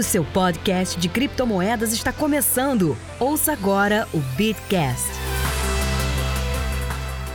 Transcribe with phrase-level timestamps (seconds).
[0.00, 2.96] O seu podcast de criptomoedas está começando.
[3.18, 5.10] Ouça agora o Bitcast.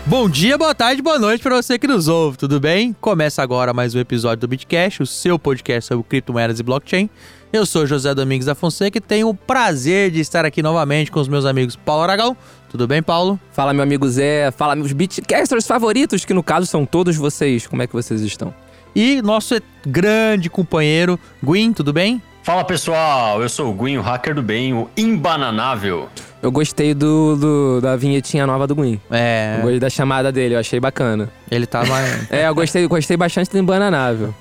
[0.04, 2.92] Bom dia, boa tarde, boa noite para você que nos ouve, tudo bem?
[3.00, 7.08] Começa agora mais um episódio do Bitcast, o seu podcast sobre criptomoedas e blockchain.
[7.54, 11.20] Eu sou José Domingos da Fonseca e tenho o prazer de estar aqui novamente com
[11.20, 12.36] os meus amigos Paulo Aragão.
[12.68, 13.40] Tudo bem, Paulo?
[13.52, 14.50] Fala, meu amigo Zé.
[14.50, 17.68] Fala, meus Bitcasters favoritos, que no caso são todos vocês.
[17.68, 18.52] Como é que vocês estão?
[18.96, 19.54] E nosso
[19.86, 22.20] grande companheiro, Gwyn, tudo bem?
[22.46, 26.08] Fala pessoal, eu sou o Gwyn, o hacker do bem, o imbananável.
[26.44, 29.02] Eu gostei do, do da vinhetinha nova do Gwyn.
[29.10, 29.56] É.
[29.56, 31.28] Eu gostei da chamada dele, eu achei bacana.
[31.50, 32.32] Ele tá mais.
[32.32, 34.32] é, eu gostei, gostei bastante do imbananável.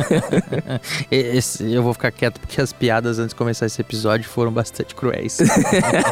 [1.10, 4.94] esse, eu vou ficar quieto porque as piadas antes de começar esse episódio foram bastante
[4.94, 5.38] cruéis.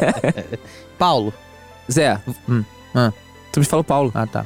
[0.97, 1.31] Paulo.
[1.89, 2.19] Zé.
[2.49, 2.63] Hum.
[2.95, 3.13] Ah.
[3.53, 4.11] Tu me falou Paulo.
[4.15, 4.43] Ah, tá.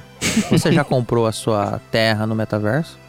[0.49, 2.99] Você já comprou a sua terra no metaverso?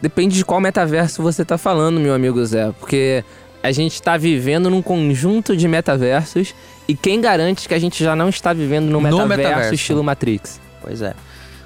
[0.00, 2.72] Depende de qual metaverso você tá falando, meu amigo Zé.
[2.78, 3.24] Porque
[3.62, 6.54] a gente está vivendo num conjunto de metaversos
[6.86, 9.74] e quem garante que a gente já não está vivendo no metaverso, no metaverso.
[9.74, 10.60] estilo Matrix?
[10.80, 11.14] Pois é.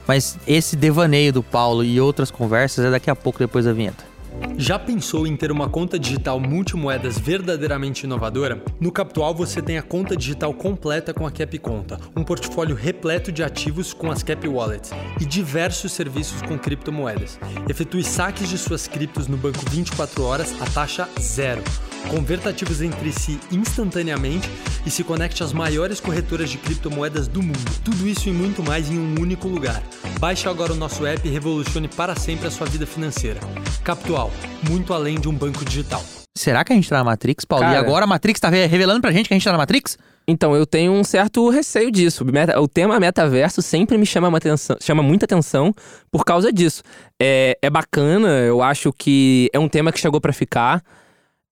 [0.07, 4.12] Mas esse devaneio do Paulo e outras conversas é daqui a pouco depois da vinheta.
[4.57, 8.63] Já pensou em ter uma conta digital multimoedas verdadeiramente inovadora?
[8.81, 13.33] No Capital você tem a conta digital completa com a Cap Conta, um portfólio repleto
[13.33, 17.39] de ativos com as Cap Wallets e diversos serviços com criptomoedas.
[17.69, 21.63] Efetue saques de suas criptos no banco 24 horas a taxa zero.
[22.09, 24.49] Converta ativos entre si instantaneamente
[24.85, 27.81] e se conecte às maiores corretoras de criptomoedas do mundo.
[27.85, 29.83] Tudo isso e muito mais em um único lugar.
[30.21, 33.41] Baixe agora o nosso app e revolucione para sempre a sua vida financeira.
[33.83, 34.31] Capital,
[34.69, 36.05] muito além de um banco digital.
[36.37, 37.65] Será que a gente tá na Matrix, Paulo?
[37.65, 39.99] Cara, e agora a Matrix tá revelando pra gente que a gente tá na Matrix?
[40.27, 42.25] Então, eu tenho um certo receio disso.
[42.61, 45.75] O tema metaverso sempre me chama, atenção, chama muita atenção
[46.11, 46.83] por causa disso.
[47.21, 50.83] É, é bacana, eu acho que é um tema que chegou para ficar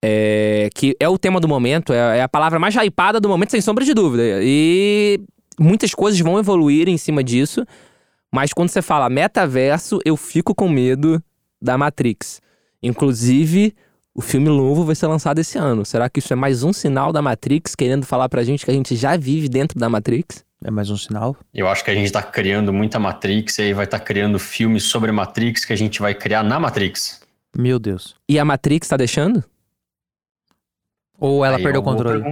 [0.03, 3.51] é, que é o tema do momento, é, é, a palavra mais hypada do momento,
[3.51, 4.23] sem sombra de dúvida.
[4.43, 5.21] E
[5.59, 7.67] muitas coisas vão evoluir em cima disso,
[8.33, 11.23] mas quando você fala metaverso, eu fico com medo
[11.61, 12.41] da Matrix.
[12.83, 13.75] Inclusive,
[14.15, 15.85] o filme novo vai ser lançado esse ano.
[15.85, 18.75] Será que isso é mais um sinal da Matrix querendo falar pra gente que a
[18.75, 20.45] gente já vive dentro da Matrix?
[20.65, 21.37] É mais um sinal?
[21.55, 24.39] Eu acho que a gente tá criando muita Matrix e aí vai estar tá criando
[24.39, 27.21] filmes sobre Matrix que a gente vai criar na Matrix.
[27.57, 28.15] Meu Deus.
[28.29, 29.43] E a Matrix tá deixando?
[31.21, 32.25] Ou ela Aí perdeu o controle?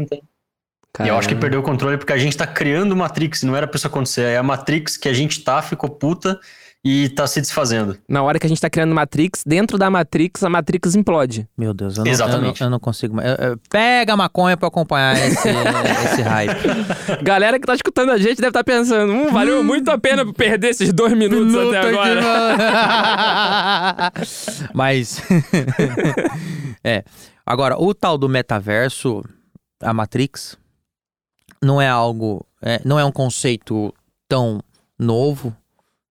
[1.01, 3.77] eu acho que perdeu o controle porque a gente tá criando Matrix, não era pra
[3.77, 4.23] isso acontecer.
[4.23, 6.41] É a Matrix que a gente tá, ficou puta
[6.85, 7.99] e tá se desfazendo.
[8.09, 11.49] Na hora que a gente tá criando Matrix, dentro da Matrix, a Matrix implode.
[11.57, 12.61] Meu Deus, eu não, Exatamente.
[12.61, 13.29] Eu não, eu não consigo mais.
[13.69, 15.49] Pega a maconha pra acompanhar esse,
[16.05, 16.57] esse hype.
[17.23, 20.33] Galera que tá escutando a gente deve estar tá pensando, hum, valeu muito a pena
[20.33, 22.21] perder esses dois minutos Minuto até agora.
[24.73, 25.21] Mas.
[26.85, 27.03] é.
[27.51, 29.25] Agora, o tal do metaverso,
[29.81, 30.59] a Matrix,
[31.63, 32.47] não é algo.
[32.61, 33.91] É, não é um conceito
[34.29, 34.63] tão
[34.99, 35.57] novo.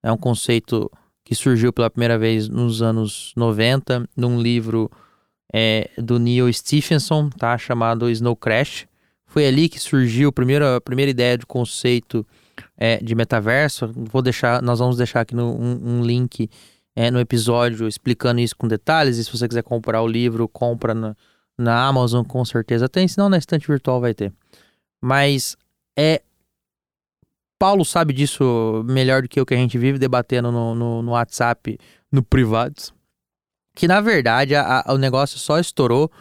[0.02, 0.90] É um conceito
[1.24, 4.90] que surgiu pela primeira vez nos anos 90, num livro
[5.54, 7.56] é, do Neil Stephenson, tá?
[7.56, 8.88] Chamado Snow Crash.
[9.28, 12.26] Foi ali que surgiu a primeira, a primeira ideia de conceito
[12.76, 13.92] é, de metaverso.
[13.94, 16.50] Vou deixar, nós vamos deixar aqui no, um, um link
[16.98, 19.18] é, no episódio explicando isso com detalhes.
[19.18, 21.16] E se você quiser comprar o livro, compra na,
[21.56, 23.08] na Amazon, com certeza tem.
[23.08, 24.34] Se não, na estante virtual vai ter.
[25.00, 25.56] Mas
[25.96, 26.24] é.
[27.60, 31.12] Paulo sabe disso melhor do que eu, que a gente vive debatendo no, no, no
[31.12, 31.78] WhatsApp,
[32.12, 32.92] no Privados.
[33.76, 36.12] Que na verdade a, a, o negócio só estourou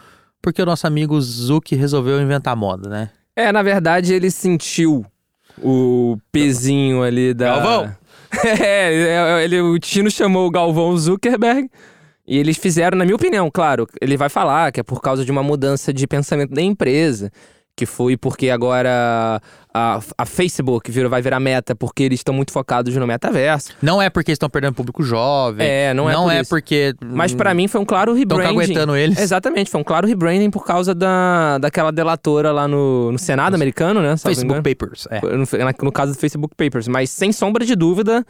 [0.42, 3.10] porque o nosso amigo Zuki resolveu inventar moda, né?
[3.34, 5.06] É, na verdade ele sentiu
[5.58, 7.46] o pezinho ali da.
[7.46, 7.96] Galvão!
[8.60, 11.70] É, é, ele, o Tino chamou o Galvão Zuckerberg.
[12.26, 15.30] E eles fizeram, na minha opinião, claro, ele vai falar que é por causa de
[15.30, 17.30] uma mudança de pensamento da empresa.
[17.76, 19.38] Que foi porque agora
[19.74, 23.74] a, a Facebook virou, vai virar meta porque eles estão muito focados no metaverso.
[23.82, 25.66] Não é porque estão perdendo público jovem.
[25.66, 26.94] É, não é Não por é porque.
[27.04, 28.44] Mas para mim foi um claro rebranding.
[28.46, 29.18] Estão aguentando eles.
[29.18, 34.00] Exatamente, foi um claro rebranding por causa da, daquela delatora lá no, no Senado americano,
[34.00, 34.16] né?
[34.16, 35.06] Facebook Papers.
[35.10, 35.20] É.
[35.20, 35.44] No,
[35.82, 36.88] no caso do Facebook Papers.
[36.88, 38.24] Mas sem sombra de dúvida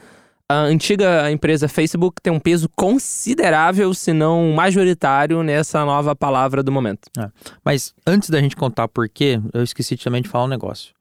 [0.48, 6.70] a antiga empresa Facebook tem um peso considerável, se não majoritário, nessa nova palavra do
[6.70, 7.08] momento.
[7.18, 7.28] É.
[7.64, 10.94] Mas antes da gente contar por quê, eu esqueci também de falar um negócio.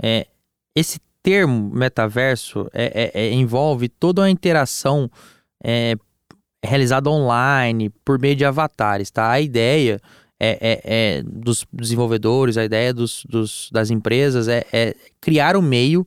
[0.00, 0.26] É,
[0.74, 5.10] esse termo metaverso é, é, é envolve toda uma interação
[5.64, 5.96] é,
[6.64, 9.30] realizada online, por meio de avatares, tá?
[9.30, 10.00] A ideia
[10.38, 16.04] é, é dos desenvolvedores, a ideia dos, dos das empresas é, criar um meio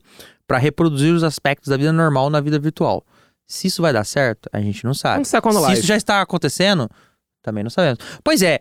[0.50, 3.06] para reproduzir os aspectos da vida normal na vida virtual.
[3.46, 5.20] Se isso vai dar certo, a gente não sabe.
[5.20, 5.78] Um Second Se Life.
[5.78, 6.90] isso já está acontecendo,
[7.40, 8.00] também não sabemos.
[8.24, 8.58] Pois é,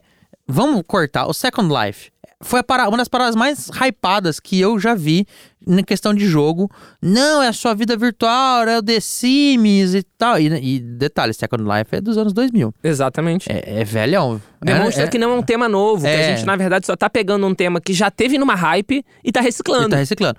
[0.48, 1.26] vamos cortar.
[1.26, 5.26] O Second Life foi uma das paradas mais hypadas que eu já vi
[5.66, 6.70] na questão de jogo.
[7.02, 10.40] Não, é a sua vida virtual, é o The Sims e tal.
[10.40, 12.72] E, e detalhe, Second Life é dos anos 2000.
[12.84, 13.52] Exatamente.
[13.52, 14.40] É, é velhão.
[14.62, 16.96] Demonstra é, que não é um tema novo, é, que a gente, na verdade, só
[16.96, 19.88] tá pegando um tema que já teve numa hype e tá reciclando.
[19.88, 20.38] E tá reciclando.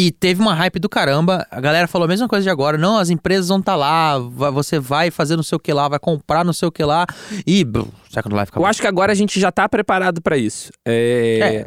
[0.00, 1.46] E teve uma hype do caramba.
[1.50, 2.78] A galera falou a mesma coisa de agora.
[2.78, 4.18] Não, as empresas vão estar tá lá.
[4.18, 7.06] Você vai fazer não sei o que lá, vai comprar não sei o que lá.
[7.46, 7.66] E
[8.08, 8.64] Second Life acabou.
[8.64, 10.72] Eu acho que agora a gente já tá preparado para isso.
[10.86, 11.66] É...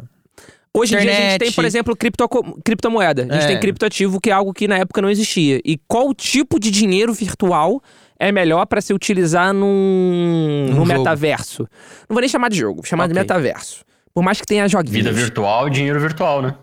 [0.76, 1.12] Hoje Internet.
[1.12, 2.28] em dia a gente tem, por exemplo, cripto,
[2.64, 3.22] criptomoeda.
[3.30, 3.46] A gente é.
[3.46, 5.60] tem criptoativo, que é algo que na época não existia.
[5.64, 7.80] E qual tipo de dinheiro virtual
[8.18, 11.68] é melhor para se utilizar num, num metaverso?
[12.08, 13.14] Não vou nem chamar de jogo, vou chamar okay.
[13.14, 13.84] de metaverso.
[14.12, 14.96] Por mais que tenha joguinhos.
[14.96, 16.54] Vida virtual, dinheiro virtual, né?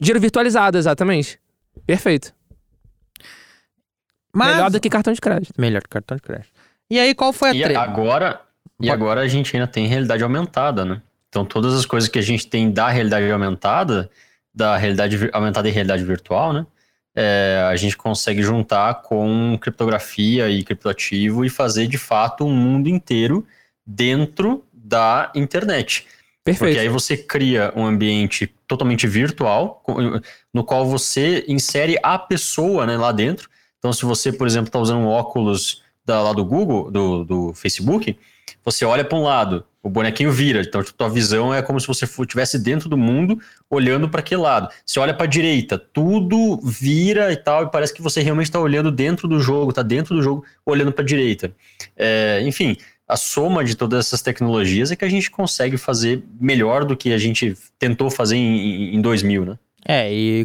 [0.00, 1.40] Dinheiro virtualizado, exatamente.
[1.86, 2.32] Perfeito.
[4.32, 4.54] Mas...
[4.54, 5.52] Melhor do que cartão de crédito.
[5.58, 6.50] Melhor que cartão de crédito.
[6.90, 8.40] E aí, qual foi a e agora
[8.80, 11.02] E agora a gente ainda tem realidade aumentada, né?
[11.28, 14.10] Então, todas as coisas que a gente tem da realidade aumentada,
[14.54, 16.66] da realidade aumentada e realidade virtual, né?
[17.14, 22.88] É, a gente consegue juntar com criptografia e criptoativo e fazer de fato um mundo
[22.88, 23.44] inteiro
[23.84, 26.06] dentro da internet.
[26.52, 26.72] Perfeito.
[26.74, 29.82] Porque aí você cria um ambiente totalmente virtual,
[30.52, 33.48] no qual você insere a pessoa né, lá dentro.
[33.78, 37.54] Então, se você, por exemplo, está usando um óculos da, lá do Google, do, do
[37.54, 38.18] Facebook,
[38.64, 40.60] você olha para um lado, o bonequinho vira.
[40.60, 43.38] Então, tipo, tua visão é como se você estivesse dentro do mundo,
[43.70, 44.68] olhando para aquele lado.
[44.84, 48.58] Você olha para a direita, tudo vira e tal, e parece que você realmente está
[48.58, 51.52] olhando dentro do jogo, está dentro do jogo, olhando para a direita.
[51.96, 52.76] É, enfim,
[53.08, 57.12] a soma de todas essas tecnologias é que a gente consegue fazer melhor do que
[57.12, 59.58] a gente tentou fazer em, em 2000, né?
[59.86, 60.44] É, e,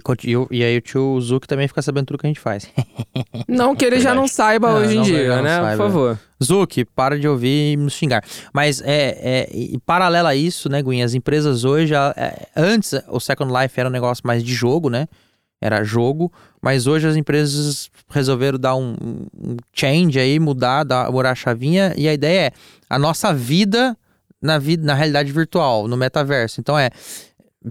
[0.51, 2.69] e, aí o tio Zuki também fica sabendo tudo que a gente faz.
[3.45, 5.59] Não que ele já não saiba não, hoje em dia, né?
[5.59, 5.83] Saiba.
[5.83, 6.19] Por favor.
[6.41, 8.23] Zuki, para de ouvir e me xingar.
[8.53, 13.19] Mas é, é em paralelo a isso, né, Gwen, as empresas hoje, é, antes o
[13.19, 15.07] Second Life era um negócio mais de jogo, né?
[15.63, 16.29] Era jogo,
[16.61, 18.97] mas hoje as empresas resolveram dar um,
[19.33, 22.51] um change aí, mudar, dar, mudar a chavinha, e a ideia é
[22.89, 23.97] a nossa vida
[24.41, 26.59] na vida na realidade virtual, no metaverso.
[26.59, 26.89] Então é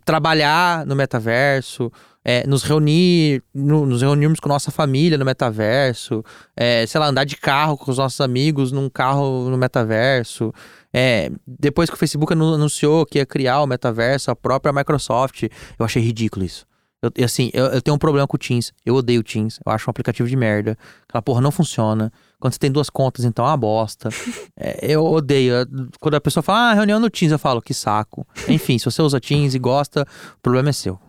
[0.07, 1.93] trabalhar no metaverso,
[2.25, 6.25] é, nos reunir, no, nos reunirmos com nossa família no metaverso,
[6.57, 10.51] é, sei lá, andar de carro com os nossos amigos num carro no metaverso.
[10.95, 15.43] É, depois que o Facebook anunciou que ia criar o metaverso, a própria Microsoft,
[15.79, 16.67] eu achei ridículo isso.
[17.03, 18.73] Eu, assim, eu, eu, tenho um problema com o Teams.
[18.87, 19.59] Eu odeio o Teams.
[19.67, 20.79] Eu acho um aplicativo de merda.
[21.09, 22.13] Aquela porra não funciona.
[22.39, 24.09] Quando você tem duas contas, então é uma bosta.
[24.55, 25.55] É, eu odeio.
[25.99, 28.25] Quando a pessoa fala, ah, reunião no Teams, eu falo, que saco.
[28.49, 31.01] Enfim, se você usa Teams e gosta, o problema é seu.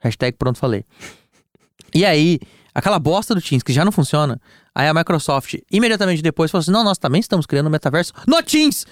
[0.00, 0.84] Hashtag pronto falei.
[1.94, 2.40] E aí,
[2.74, 4.40] aquela bosta do Teams que já não funciona,
[4.74, 8.42] aí a Microsoft imediatamente depois falou assim: não, nós também estamos criando um metaverso no
[8.42, 8.86] Teams!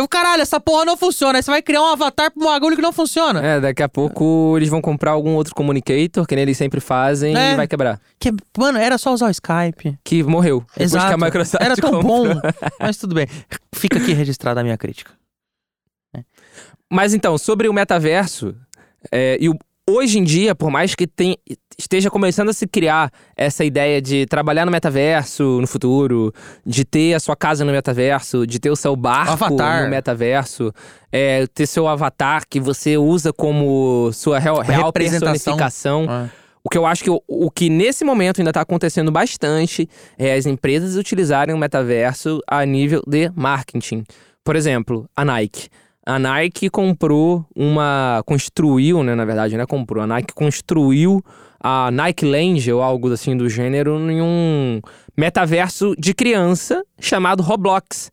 [0.00, 1.38] Eu, caralho, essa porra não funciona.
[1.38, 3.44] Aí você vai criar um avatar pra um bagulho que não funciona.
[3.44, 7.36] É, daqui a pouco eles vão comprar algum outro communicator, que nem eles sempre fazem,
[7.36, 7.52] é.
[7.52, 8.00] e vai quebrar.
[8.18, 9.98] Que, mano, era só usar o Skype.
[10.02, 10.64] Que morreu.
[10.78, 11.06] Exato.
[11.06, 12.34] que a Microsoft Era tão comprou.
[12.34, 12.40] bom.
[12.80, 13.26] Mas tudo bem.
[13.74, 15.12] Fica aqui registrada a minha crítica.
[16.16, 16.22] É.
[16.90, 18.56] Mas então, sobre o metaverso
[19.12, 19.58] é, e o,
[19.90, 21.36] hoje em dia, por mais que tem,
[21.78, 26.32] esteja começando a se criar essa ideia de trabalhar no metaverso no futuro,
[26.64, 29.84] de ter a sua casa no metaverso, de ter o seu barco avatar.
[29.84, 30.72] no metaverso,
[31.10, 36.04] é, ter seu avatar que você usa como sua real, real personificação.
[36.04, 36.30] É.
[36.62, 39.88] O que eu acho que o, o que nesse momento ainda está acontecendo bastante
[40.18, 44.04] é as empresas utilizarem o metaverso a nível de marketing.
[44.44, 45.68] Por exemplo, a Nike
[46.06, 48.22] a Nike comprou uma.
[48.26, 49.14] construiu, né?
[49.14, 49.66] Na verdade, né?
[49.66, 50.02] Comprou.
[50.02, 51.22] A Nike construiu
[51.62, 54.80] a Nike Land ou algo assim do gênero em um
[55.16, 58.10] metaverso de criança chamado Roblox.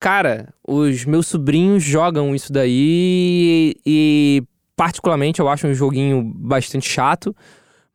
[0.00, 4.42] Cara, os meus sobrinhos jogam isso daí e, e
[4.74, 7.36] particularmente eu acho um joguinho bastante chato.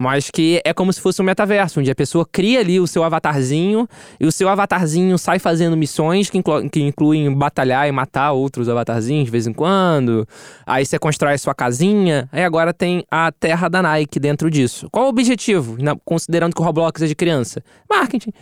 [0.01, 3.01] Mas que é como se fosse um metaverso, onde a pessoa cria ali o seu
[3.01, 3.87] avatarzinho
[4.19, 8.67] e o seu avatarzinho sai fazendo missões que, inclu que incluem batalhar e matar outros
[8.67, 10.27] avatarzinhos de vez em quando.
[10.65, 14.89] Aí você constrói a sua casinha, aí agora tem a terra da Nike dentro disso.
[14.91, 17.63] Qual o objetivo, considerando que o Roblox é de criança?
[17.89, 18.33] Marketing.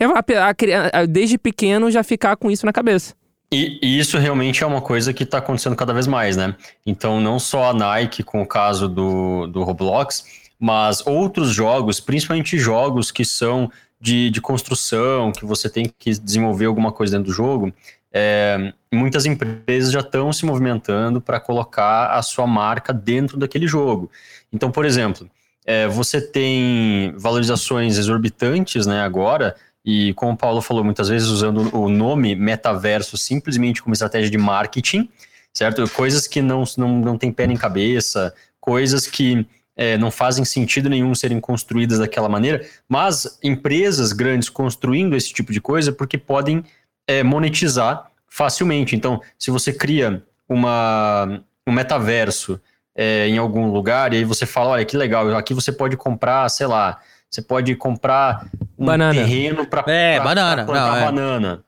[0.00, 3.14] É a, a, a, desde pequeno já ficar com isso na cabeça.
[3.52, 6.54] E, e, isso realmente é uma coisa que está acontecendo cada vez mais, né?
[6.84, 10.24] Então, não só a Nike, com o caso do, do Roblox,
[10.58, 16.66] mas outros jogos, principalmente jogos que são de, de construção, que você tem que desenvolver
[16.66, 17.72] alguma coisa dentro do jogo,
[18.12, 24.10] é, muitas empresas já estão se movimentando para colocar a sua marca dentro daquele jogo.
[24.52, 25.28] Então, por exemplo,
[25.66, 31.74] é, você tem valorizações exorbitantes né, agora E como o Paulo falou muitas vezes, usando
[31.76, 35.08] o nome metaverso simplesmente como estratégia de marketing,
[35.52, 35.88] certo?
[35.90, 39.46] Coisas que não, não, não tem pé nem cabeça, coisas que
[39.78, 45.52] é, não fazem sentido nenhum serem construídas daquela maneira, mas empresas grandes construindo esse tipo
[45.52, 46.64] de coisa porque podem
[47.06, 48.96] é, monetizar facilmente.
[48.96, 52.60] Então, se você cria uma, um metaverso
[52.94, 56.48] é, em algum lugar e aí você fala, olha que legal, aqui você pode comprar,
[56.48, 56.98] sei lá,
[57.30, 59.14] você pode comprar um Banana.
[59.14, 60.64] terreno para É, banana.
[60.64, 61.04] plantar Não, é.
[61.04, 61.64] banana.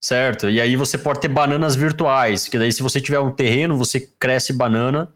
[0.00, 0.50] Certo?
[0.50, 4.06] E aí você pode ter bananas virtuais, que daí se você tiver um terreno, você
[4.20, 5.08] cresce banana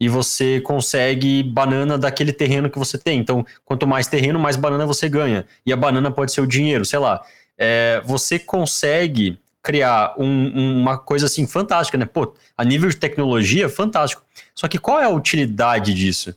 [0.00, 3.18] e você consegue banana daquele terreno que você tem.
[3.18, 5.44] Então, quanto mais terreno, mais banana você ganha.
[5.66, 7.20] E a banana pode ser o dinheiro, sei lá.
[7.58, 12.06] É, você consegue criar um- um- uma coisa assim fantástica, né?
[12.06, 14.22] Pô, a nível de tecnologia, fantástico.
[14.54, 16.34] Só que qual é a utilidade disso?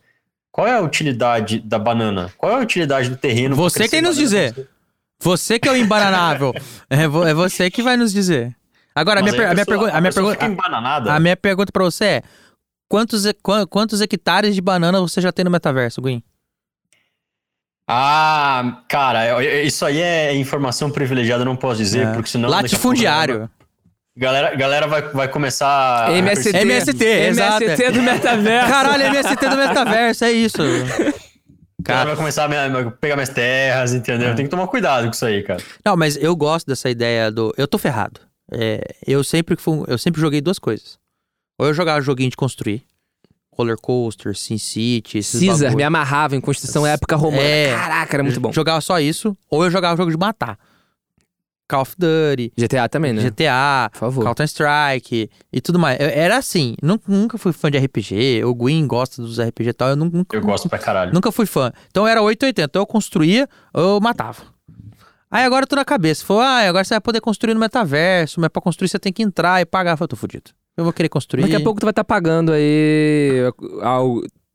[0.52, 2.32] Qual é a utilidade da banana?
[2.38, 3.56] Qual é a utilidade do terreno?
[3.56, 4.54] Você tem nos dizer.
[4.54, 4.68] você?
[5.24, 6.52] Você que é o embananável.
[6.90, 8.54] é, vo- é você que vai nos dizer.
[8.94, 10.44] Agora, a minha, per- a minha pergunta.
[10.44, 11.14] A embananada.
[11.14, 12.24] a minha pergunta pra você é:
[12.92, 13.24] quantos,
[13.70, 16.22] quantos hectares de banana você já tem no metaverso, Gwen?
[17.88, 22.14] Ah, cara, isso aí é informação privilegiada, eu não posso dizer, É.
[22.14, 22.48] porque senão.
[22.48, 23.50] a Latifundiário.
[24.16, 26.08] Galera, galera vai, vai começar.
[26.08, 26.52] a MST.
[26.52, 27.64] perceber- MST, exato.
[27.64, 28.70] MST do metaverso.
[28.70, 30.58] Caralho, MST do metaverso, é isso.
[31.84, 34.30] Cara, vai começar a me- a pegar minhas terras, entendeu?
[34.30, 34.34] É.
[34.36, 35.64] Tem que tomar cuidado com isso aí, cara.
[35.84, 37.52] Não, mas eu gosto dessa ideia do.
[37.58, 38.20] Eu tô ferrado.
[38.54, 41.00] É, eu, sempre fui, eu sempre joguei duas coisas.
[41.62, 42.84] Ou eu jogava joguinho de construir.
[43.54, 45.78] Roller coaster, Sin City, esses Caesar bagulho.
[45.78, 47.44] me amarrava em construção época romana.
[47.44, 47.76] É.
[47.76, 48.52] Caraca, era muito bom.
[48.52, 49.38] Jogava só isso.
[49.50, 50.58] Ou eu jogava jogo de matar.
[51.70, 53.22] Call of Duty, GTA também, né?
[53.22, 54.24] GTA, Por favor.
[54.26, 56.00] Counter-Strike e tudo mais.
[56.00, 56.76] Eu- Era assim.
[56.82, 58.44] nu- Nunca fui fã de RPG.
[58.44, 59.90] O Gwyn gosta dos RPG e tal.
[59.90, 61.14] Eu nu- nunca, Eu gosto pra caralho.
[61.14, 61.72] Nunca fui fã.
[61.90, 62.78] Então era 880.
[62.80, 64.42] Eu construía, eu matava.
[65.30, 66.26] Aí agora eu tô na cabeça.
[66.26, 69.24] Falou, ah, agora você vai poder construir no metaverso, mas pra construir você tem que
[69.24, 69.92] entrar e pagar.
[69.92, 70.52] Eu falei, tô fudido.
[70.82, 71.44] Eu vou querer construir.
[71.44, 73.44] Daqui a pouco tu vai estar pagando aí
[73.82, 74.00] a,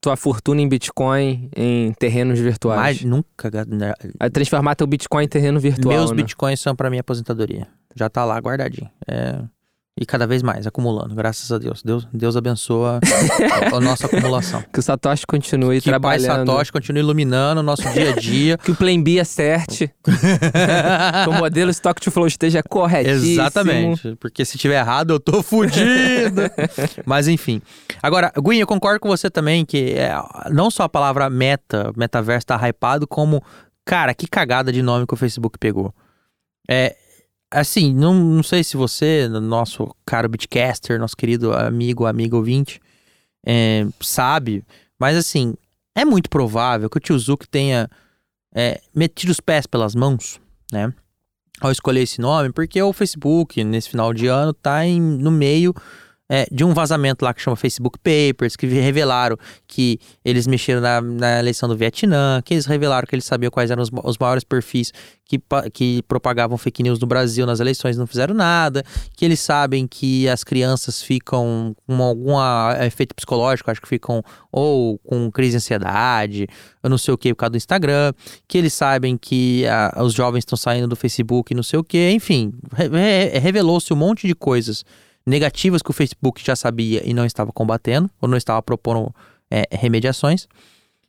[0.01, 2.81] tua fortuna em Bitcoin em terrenos virtuais.
[2.81, 3.51] Mas nunca.
[3.51, 5.95] ga- né, Vai transformar teu Bitcoin em terreno virtual.
[5.95, 6.17] Meus né?
[6.19, 7.67] bitcoins são pra minha aposentadoria.
[7.95, 8.91] Já tá lá guardadinho.
[9.09, 9.41] É,
[9.99, 11.15] E cada vez mais, acumulando.
[11.15, 11.83] Graças a Deus.
[11.83, 13.01] Deus, Deus abençoa
[13.73, 14.63] a, a nossa acumulação.
[14.71, 16.51] Que o Satoshi continue Que o Pai trabalhando.
[16.51, 18.59] Satoshi continue iluminando o nosso dia a dia.
[18.67, 19.91] Que o Plan B acerte.
[20.05, 23.41] que o modelo Stock to Flow esteja corretíssimo.
[23.41, 24.17] Exatamente.
[24.17, 26.43] Porque se tiver errado, eu tô fudido.
[27.07, 27.63] Mas enfim.
[28.03, 30.13] Agora, Gwen, eu concordo com você também que é,
[30.51, 33.43] não só a palavra meta, metaverso tá hypado, como,
[33.83, 35.95] cara, que cagada de nome que o Facebook pegou.
[36.69, 36.97] É.
[37.51, 42.81] Assim, não, não sei se você, nosso caro Bitcaster, nosso querido amigo, amigo ouvinte,
[43.47, 44.65] é, sabe,
[44.99, 45.55] mas assim,
[45.95, 47.89] é muito provável que o tio Zuck tenha
[48.55, 50.41] é, metido os pés pelas mãos,
[50.73, 50.93] né?
[51.61, 55.75] ao escolher esse nome, porque o Facebook, nesse final de ano, tá em, no meio
[56.29, 61.01] é, de um vazamento lá que chama Facebook Papers, que revelaram que eles mexeram na,
[61.01, 64.43] na eleição do Vietnã, que eles revelaram que eles sabiam quais eram os, os maiores
[64.43, 64.93] perfis
[65.25, 65.41] que,
[65.73, 68.85] que propagavam fake news no Brasil nas eleições não fizeram nada,
[69.17, 74.23] que eles sabem que as crianças ficam com algum ah, efeito psicológico, acho que ficam
[74.51, 76.47] ou com crise de ansiedade,
[76.83, 78.13] eu não sei o que, por causa do Instagram,
[78.49, 82.11] que eles sabem que ah, os jovens estão saindo do Facebook não sei o que,
[82.11, 84.85] enfim, re- re- revelou-se um monte de coisas
[85.27, 89.13] negativas que o Facebook já sabia e não estava combatendo, ou não estava propondo
[89.51, 90.47] é, remediações.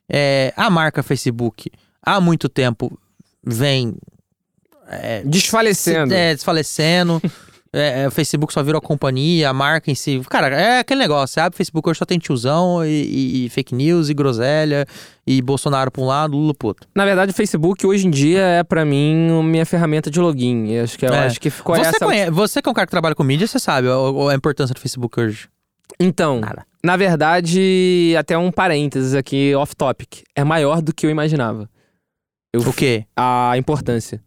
[0.08, 1.70] É, a marca Facebook
[2.02, 2.98] há muito tempo
[3.44, 3.96] vem
[4.88, 6.10] é, Desfalecendo.
[6.10, 7.22] se- é, desfalecendo.
[7.72, 10.20] É, é, o Facebook só virou companhia, a marca em si.
[10.30, 11.34] Cara, é aquele negócio.
[11.34, 14.86] Você abre o Facebook hoje só tem tiozão e, e- e fake news e groselha
[15.26, 16.88] e Bolsonaro pra um lado, Lula pro outro.
[16.94, 20.68] Na verdade, o Facebook hoje em dia é pra mim a minha ferramenta de login.
[20.70, 21.26] Eu acho que eu É.
[21.26, 21.98] acho que ficou Você, essa.
[22.06, 24.74] conhece, você que é um cara que trabalha com mídia, você sabe a, a importância
[24.74, 25.46] do Facebook hoje.
[26.00, 26.64] Então, Nada.
[26.82, 31.68] na verdade, até um parênteses aqui off topic, é maior do que eu imaginava.
[32.52, 33.04] Eu O quê?
[33.14, 34.22] a importância.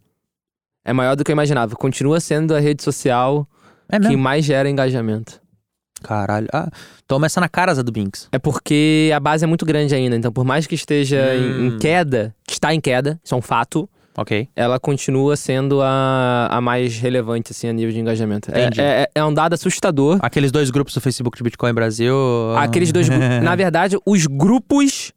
[0.84, 1.74] É maior do que eu imaginava.
[1.76, 3.46] Continua sendo a rede social
[3.88, 5.40] É que mais gera engajamento.
[6.02, 6.48] Caralho.
[6.52, 6.68] Ah,
[7.06, 8.28] toma essa na cara, Zé do Binks.
[8.32, 10.16] É porque a base é muito grande ainda.
[10.16, 11.66] Então, por mais que esteja em, Hum.
[11.68, 14.48] em queda, está em queda, isso é um fato, Ok.
[14.56, 18.50] ela continua sendo a, a mais relevante, assim, a nível de engajamento.
[18.52, 18.80] É, Entendi.
[18.80, 20.18] é, é um dado assustador.
[20.22, 22.16] Aqueles dois grupos do Facebook de Bitcoin Brasil.
[22.56, 23.28] Aqueles dois grupos.
[23.40, 25.12] Na verdade, os grupos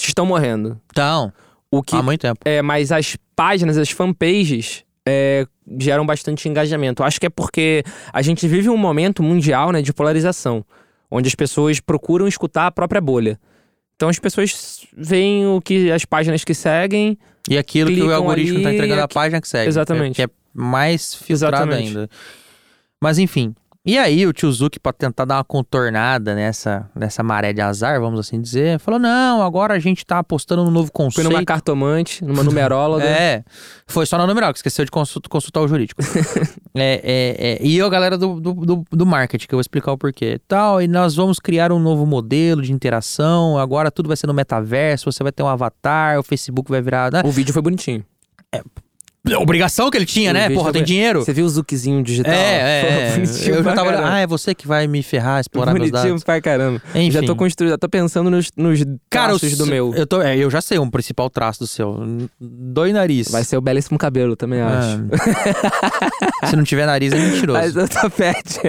[0.00, 0.80] estão morrendo.
[0.92, 1.32] Então,
[1.78, 2.40] O que há muito tempo.
[2.44, 5.46] é, mas as páginas, as fanpages, é,
[5.78, 7.02] geram bastante engajamento.
[7.02, 10.64] Acho que é porque a gente vive um momento mundial né, de polarização,
[11.10, 13.38] onde as pessoas procuram escutar a própria bolha.
[13.96, 17.16] Então as pessoas veem o que as páginas que seguem
[17.48, 19.68] E aquilo que o algoritmo tá ali, entregando a aqui- página que segue.
[19.68, 20.16] Exatamente.
[20.16, 21.88] Que é mais filtrado Exatamente.
[21.88, 22.10] ainda.
[23.00, 23.54] Mas enfim.
[23.86, 28.00] E aí o tio Zuki, pra tentar dar uma contornada nessa, nessa maré de azar,
[28.00, 31.28] vamos assim dizer, falou, não, agora a gente tá apostando no novo Foi conceito.
[31.28, 33.04] numa cartomante, numa numeróloga.
[33.14, 33.44] É,
[33.86, 36.00] foi só na numeral, que esqueceu de consulta- consultar o jurídico.
[36.74, 39.92] é, é, é, e eu, galera do, do, do, do marketing, que eu vou explicar
[39.92, 40.40] o porquê.
[40.48, 44.34] Tal, e nós vamos criar um novo modelo de interação, agora tudo vai ser no
[44.34, 47.12] metaverso, você vai ter um avatar, o Facebook vai virar...
[47.12, 47.22] Né?
[47.24, 48.04] O vídeo foi bonitinho.
[49.38, 50.50] Obrigação que ele tinha, O né?
[50.50, 51.24] Porra, tem dinheiro.
[51.24, 52.32] Você viu o zukizinho digital?
[52.32, 53.56] É, Foi é, é.
[53.58, 54.16] Eu já tava olhando, caramba.
[54.16, 56.24] ah, é você que vai me ferrar, explorar meus Bonitinho dados.
[56.24, 56.82] pra caramba.
[56.94, 57.10] Enfim.
[57.10, 59.94] Já tô construindo, já tô pensando nos, nos Cara, traços o do meu.
[59.94, 62.28] Eu, tô, é, eu já sei um principal traço do seu.
[62.38, 63.30] Dói nariz.
[63.30, 64.98] Vai ser o belíssimo cabelo, também acho.
[66.42, 66.46] Ah.
[66.48, 67.58] Se não tiver nariz, é mentiroso.
[67.58, 68.60] Mas eu tô pet.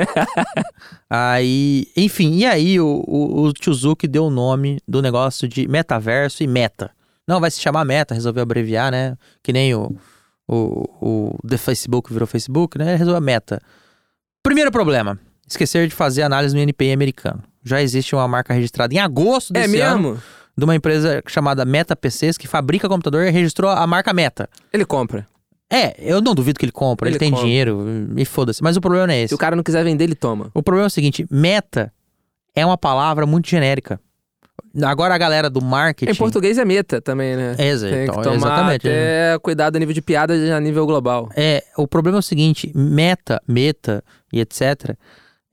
[1.10, 5.68] Aí, enfim, e aí o, o, o tio Zuki deu o nome do negócio de
[5.68, 6.92] metaverso e meta.
[7.28, 9.16] Não, vai se chamar meta, resolveu abreviar, né?
[9.44, 9.96] Que nem o,
[10.48, 12.96] o, o The Facebook virou Facebook, né?
[12.96, 13.62] Resolveu meta.
[14.44, 17.44] Primeiro problema, esquecer de fazer análise no NPI americano.
[17.64, 20.24] Já existe uma marca registrada em agosto É desse ano mesmo?
[20.58, 24.48] de uma empresa chamada Meta PCs que fabrica computador e registrou a marca Meta.
[24.72, 25.28] Ele compra.
[25.68, 27.44] É, eu não duvido que ele compra, ele, Ele tem compra.
[27.46, 27.84] dinheiro,
[28.16, 28.62] e foda-se.
[28.62, 29.30] Mas o problema não é esse.
[29.30, 30.52] Se o cara não quiser vender, ele toma.
[30.54, 31.92] O problema é o seguinte: meta
[32.56, 34.00] é uma palavra muito genérica.
[34.84, 36.12] Agora a galera do marketing.
[36.12, 37.56] Em português é meta também, né?
[37.58, 38.88] Exa- Tem então, tomar exatamente.
[38.88, 41.30] até cuidado a nível de piada a nível global.
[41.36, 44.04] É, o problema é o seguinte: meta, meta
[44.34, 44.96] e etc.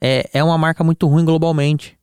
[0.01, 1.97] É, é uma marca muito ruim globalmente.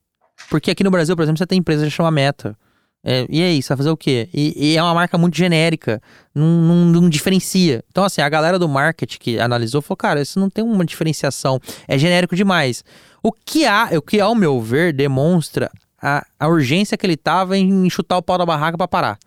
[0.48, 2.56] Porque aqui no Brasil, por exemplo, você tem empresa que chama Meta.
[3.04, 4.28] É, e aí, você vai fazer o quê?
[4.32, 6.02] E, e é uma marca muito genérica,
[6.34, 7.82] não, não, não diferencia.
[7.90, 11.58] Então, assim, a galera do marketing que analisou falou: cara, isso não tem uma diferenciação,
[11.88, 12.84] é genérico demais.
[13.22, 15.70] O que há, o que ao meu ver, demonstra
[16.02, 19.18] a, a urgência que ele tava em chutar o pau da barraca pra parar.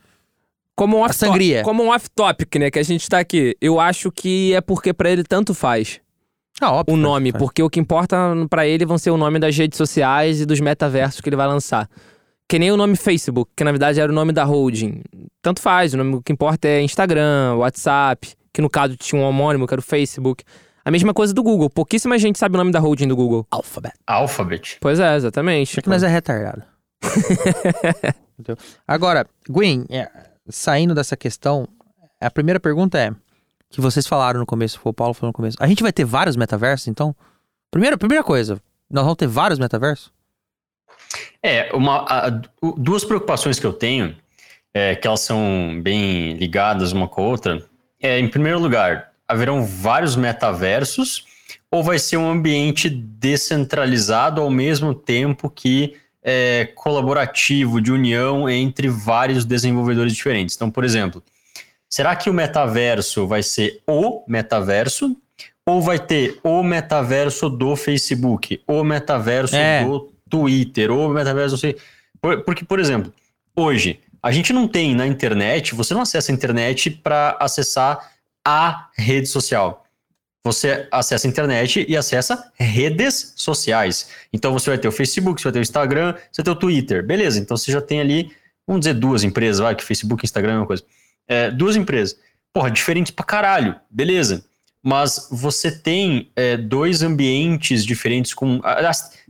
[0.76, 1.62] Como um A sangria.
[1.64, 2.72] Como um off-topic, né?
[2.72, 3.56] Que a gente tá aqui.
[3.62, 6.00] Eu acho que é porque pra ele tanto faz
[6.60, 6.96] Ah, óbvio.
[6.96, 7.32] o nome.
[7.32, 7.40] faz.
[7.44, 8.18] Porque o que importa
[8.50, 11.48] pra ele vão ser o nome das redes sociais e dos metaversos que ele vai
[11.48, 11.88] lançar.
[12.50, 15.02] Que nem o nome Facebook, que na verdade era o nome da holding.
[15.42, 19.26] Tanto faz, o nome o que importa é Instagram, WhatsApp, que no caso tinha um
[19.26, 20.44] homônimo, que era o Facebook.
[20.86, 21.70] A mesma coisa do Google.
[21.70, 23.48] Pouquíssima gente sabe o nome da holding do Google.
[23.50, 23.94] Alphabet.
[24.06, 24.78] Alphabet.
[24.82, 25.80] Pois é, exatamente.
[25.80, 26.64] É que nós é retardado.
[28.88, 30.10] Agora, Gwen, é,
[30.50, 31.68] saindo dessa questão,
[32.20, 33.12] a primeira pergunta é:
[33.70, 35.58] que vocês falaram no começo, foi o Paulo falou no começo.
[35.60, 37.16] A gente vai ter vários metaversos, então?
[37.72, 40.12] Primeira, primeira coisa, nós vamos ter vários metaversos?
[41.42, 42.42] É, uma, a-
[42.78, 44.16] duas preocupações que eu tenho,
[44.74, 47.66] é, que elas são bem ligadas uma com a outra,
[48.02, 51.26] é, em primeiro lugar, haverão vários metaversos
[51.70, 58.88] ou vai ser um ambiente descentralizado ao mesmo tempo que é, colaborativo, de união entre
[58.88, 60.56] vários desenvolvedores diferentes?
[60.56, 61.22] Então, por exemplo,
[61.90, 65.18] será que o metaverso vai ser o metaverso
[65.66, 69.84] ou vai ter o metaverso do Facebook, o metaverso É.
[69.84, 71.58] do Twitter, ou metaverso,
[72.46, 73.14] Porque, por exemplo,
[73.56, 78.13] hoje, a gente não tem na internet, você não acessa a internet para acessar
[78.46, 79.86] a rede social.
[80.46, 84.10] Você acessa a internet e acessa redes sociais.
[84.32, 86.56] Então você vai ter o Facebook, você vai ter o Instagram, você vai ter o
[86.56, 87.06] Twitter.
[87.06, 88.30] Beleza, então você já tem ali,
[88.68, 90.84] vamos dizer, duas empresas, vai, que Facebook, Instagram é uma coisa.
[91.28, 92.18] É, duas empresas.
[92.52, 93.76] Porra, diferentes pra caralho.
[93.90, 94.44] Beleza.
[94.86, 98.60] Mas você tem é, dois ambientes diferentes com.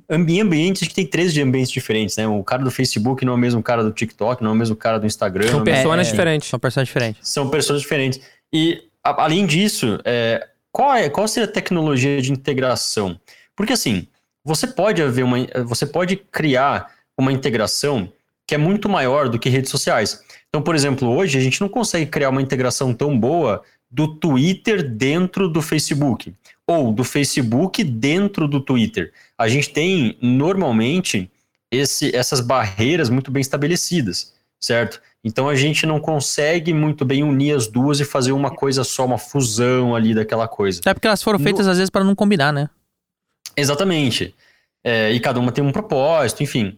[0.10, 2.28] ambi- ambientes que tem três de ambientes diferentes, né?
[2.28, 4.76] O cara do Facebook não é o mesmo cara do TikTok, não é o mesmo
[4.76, 5.46] cara do Instagram.
[5.48, 6.50] São não é personas é, diferentes.
[6.50, 7.30] São pessoas diferentes.
[7.30, 8.20] são pessoas diferentes.
[8.52, 13.20] E, além disso, é, qual, é, qual seria a tecnologia de integração?
[13.56, 14.08] Porque, assim,
[14.44, 15.38] você pode haver uma.
[15.66, 18.12] Você pode criar uma integração
[18.48, 20.22] que é muito maior do que redes sociais.
[20.50, 24.88] Então, por exemplo, hoje a gente não consegue criar uma integração tão boa do Twitter
[24.88, 26.34] dentro do Facebook,
[26.66, 29.14] ou do Facebook dentro do Twitter.
[29.38, 31.32] A gente tem, normalmente,
[31.72, 35.02] esse, essas barreiras muito bem estabelecidas, certo?
[35.24, 39.06] Então a gente não consegue muito bem unir as duas e fazer uma coisa só,
[39.06, 40.82] uma fusão ali daquela coisa.
[40.86, 42.70] É porque elas foram No- feitas às vezes para não combinar, né?
[43.56, 44.36] Exatamente.
[44.84, 46.78] É, e cada uma tem um propósito, enfim.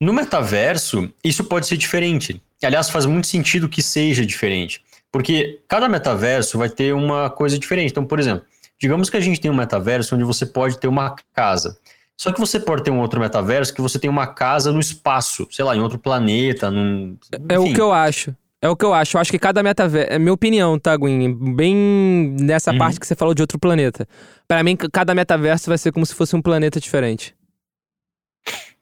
[0.00, 2.40] No metaverso, isso pode ser diferente.
[2.62, 4.82] Aliás, faz muito sentido que seja diferente.
[5.12, 7.90] Porque cada metaverso vai ter uma coisa diferente.
[7.90, 8.44] Então, por exemplo,
[8.80, 11.78] digamos que a gente tem um metaverso onde você pode ter uma casa.
[12.16, 15.46] Só que você pode ter um outro metaverso que você tem uma casa no espaço,
[15.50, 17.16] sei lá, em outro planeta, num.
[17.48, 17.74] É o enfim.
[17.74, 18.34] que eu acho.
[18.62, 19.16] É o que eu acho.
[19.16, 20.12] Eu acho que cada metaverso.
[20.12, 21.34] É minha opinião, tá, Gwen?
[21.54, 22.78] Bem nessa Uhum.
[22.78, 24.06] parte que você falou de outro planeta.
[24.48, 27.34] Pra mim, cada metaverso vai ser como se fosse um planeta diferente.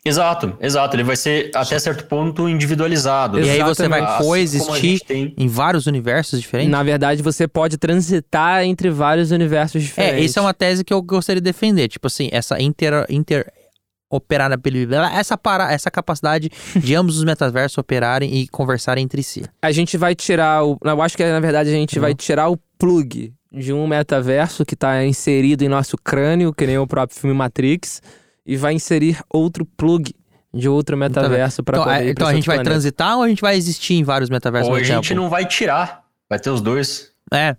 [0.05, 0.97] Exato, exato.
[0.97, 3.39] Ele vai ser até certo ponto individualizado.
[3.41, 5.01] E aí você vai Assim coexistir
[5.37, 6.73] em vários universos diferentes?
[6.73, 10.21] Na verdade, você pode transitar entre vários universos diferentes.
[10.21, 11.89] É, isso é uma tese que eu gostaria de defender.
[11.89, 18.49] Tipo assim, essa inter, interoperabilidade, essa, para, essa capacidade de ambos os metaversos operarem e
[18.49, 19.45] conversarem entre si.
[19.63, 20.77] A gente vai tirar o.
[20.83, 24.75] Eu acho que na verdade a gente vai tirar o plug de um metaverso que
[24.75, 28.01] tá inserido em nosso crânio, que nem o próprio filme Matrix,
[28.47, 30.15] e vai inserir outro plug
[30.55, 32.71] de outro metaverso para Então, poder é, então pra a gente vai planeta.
[32.71, 35.21] transitar ou a gente vai existir em vários metaversos Ou a gente tempo?
[35.21, 36.05] não vai tirar.
[36.29, 37.11] Vai ter os dois.
[37.33, 37.57] É,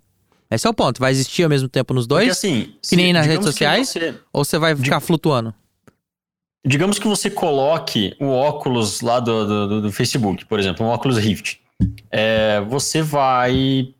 [0.50, 1.00] esse é o ponto.
[1.00, 2.36] Vai existir ao mesmo tempo nos Porque dois?
[2.36, 2.74] assim.
[2.88, 3.88] que nem nas digamos redes que sociais?
[3.88, 5.52] você- Ou você vai ficar flutuando?
[6.66, 10.88] digamos que você coloque o óculos lá do, do, do- do Facebook, por exemplo, um
[10.88, 11.58] óculos Rift.
[12.10, 13.92] É, você vai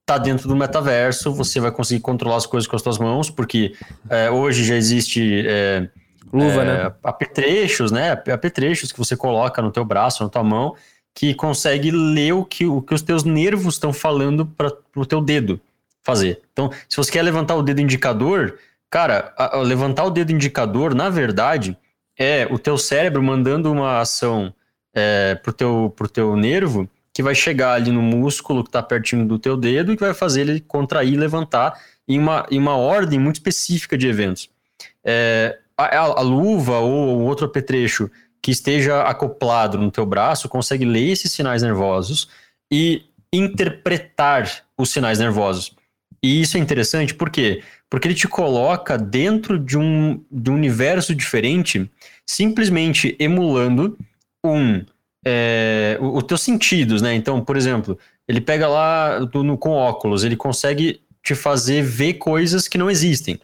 [0.00, 3.74] estar dentro do metaverso, você vai conseguir controlar as coisas com as suas mãos, porque
[4.08, 5.88] é, hoje já existe é,
[6.32, 6.92] Luva, é, né?
[7.02, 8.12] apetrechos, né?
[8.12, 10.74] Apetrechos que você coloca no teu braço, na tua mão,
[11.14, 15.20] que consegue ler o que, o que os teus nervos estão falando para o teu
[15.20, 15.60] dedo
[16.02, 16.40] fazer.
[16.52, 18.58] Então, se você quer levantar o dedo indicador,
[18.90, 21.76] cara, a- a- levantar o dedo indicador, na verdade,
[22.18, 24.52] é o teu cérebro mandando uma ação
[24.94, 29.26] é, pro, teu, pro teu nervo que vai chegar ali no músculo que está pertinho
[29.26, 32.76] do teu dedo e que vai fazer ele contrair e levantar em uma, em uma
[32.76, 34.48] ordem muito específica de eventos.
[35.04, 38.10] É, a, a- luva ou outro apetrecho
[38.42, 42.28] que esteja acoplado no teu braço consegue ler esses sinais nervosos
[42.70, 45.72] e interpretar os sinais nervosos.
[46.22, 47.62] E isso é interessante por quê?
[47.88, 51.88] Porque ele te coloca dentro de um, de um universo diferente,
[52.26, 53.96] simplesmente emulando
[54.44, 54.84] um
[55.26, 57.12] é, os teus sentidos, né?
[57.14, 62.14] Então, por exemplo, ele pega lá do- no- com óculos, ele consegue te fazer ver
[62.14, 63.38] coisas que não existem.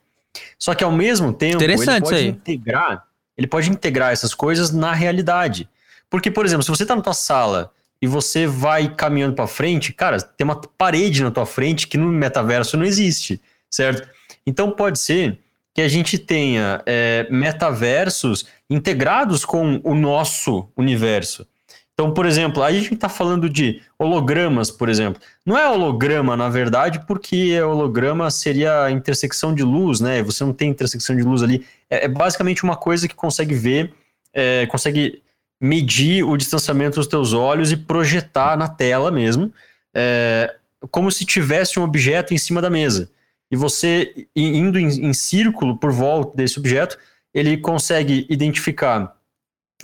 [0.58, 3.04] Só que ao mesmo tempo, ele pode integrar,
[3.36, 5.68] ele pode integrar essas coisas na realidade.
[6.10, 9.92] Porque, por exemplo, se você tá na tua sala e você vai caminhando para frente,
[9.92, 14.08] cara, tem uma parede na tua frente que no metaverso não existe, certo?
[14.46, 15.38] Então pode ser
[15.74, 21.46] que a gente tenha é, metaversos integrados com o nosso universo.
[21.94, 25.22] Então, por exemplo, a gente está falando de hologramas, por exemplo.
[25.46, 30.20] Não é holograma, na verdade, porque holograma seria a intersecção de luz, né?
[30.24, 31.64] Você não tem intersecção de luz ali.
[31.88, 33.94] É, é basicamente uma coisa que consegue ver,
[34.32, 35.22] é, consegue
[35.60, 39.52] medir o distanciamento dos teus olhos e projetar na tela mesmo,
[39.94, 40.52] é,
[40.90, 43.08] como se tivesse um objeto em cima da mesa.
[43.52, 46.98] E você, indo em, em círculo por volta desse objeto,
[47.32, 49.16] ele consegue identificar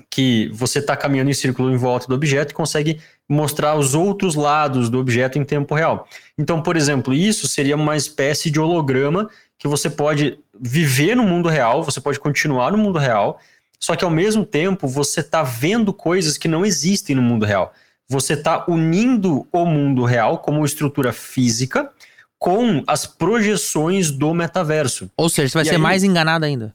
[0.09, 4.35] que você está caminhando em círculo em volta do objeto e consegue mostrar os outros
[4.35, 6.09] lados do objeto em tempo real.
[6.39, 11.49] Então, por exemplo, isso seria uma espécie de holograma que você pode viver no mundo
[11.49, 13.39] real, você pode continuar no mundo real,
[13.79, 17.73] só que ao mesmo tempo você está vendo coisas que não existem no mundo real.
[18.09, 21.91] Você está unindo o mundo real como estrutura física
[22.39, 25.11] com as projeções do metaverso.
[25.17, 26.75] Ou seja, você vai E ser aí- mais enganado ainda.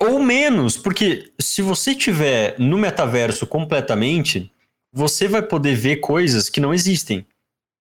[0.00, 4.50] Ou menos, porque se você tiver no metaverso completamente,
[4.92, 7.26] você vai poder ver coisas que não existem,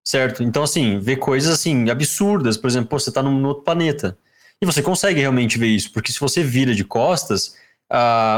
[0.06, 0.44] certo?
[0.44, 4.18] Então, assim, ver coisas assim absurdas, por exemplo, pô, você está num outro planeta.
[4.62, 7.56] E você consegue realmente ver isso, porque se você vira de costas,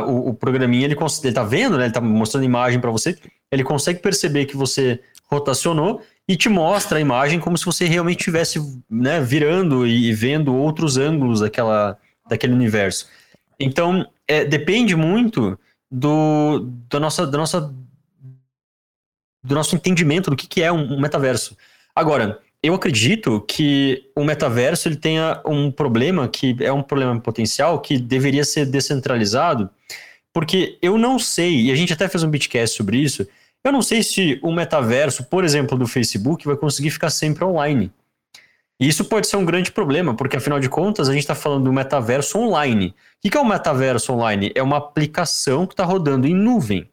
[0.07, 1.85] o, o programinha ele, cons- ele tá vendo, né?
[1.85, 3.17] Ele tá mostrando imagem para você,
[3.51, 8.19] ele consegue perceber que você rotacionou e te mostra a imagem como se você realmente
[8.19, 11.97] estivesse né, virando e vendo outros ângulos daquela,
[12.29, 13.07] daquele universo.
[13.59, 15.59] Então, é, depende muito
[15.91, 17.61] do, da nossa, da nossa,
[19.43, 21.57] do nosso entendimento do que, que é um, um metaverso.
[21.95, 27.79] Agora, eu acredito que o metaverso ele tenha um problema que é um problema potencial
[27.79, 29.69] que deveria ser descentralizado,
[30.33, 33.27] porque eu não sei, e a gente até fez um bitcast sobre isso,
[33.63, 37.91] eu não sei se o metaverso, por exemplo, do Facebook, vai conseguir ficar sempre online.
[38.79, 41.65] E isso pode ser um grande problema, porque afinal de contas a gente está falando
[41.65, 42.95] do metaverso online.
[43.17, 44.51] O que é o metaverso online?
[44.55, 46.89] É uma aplicação que está rodando em nuvem,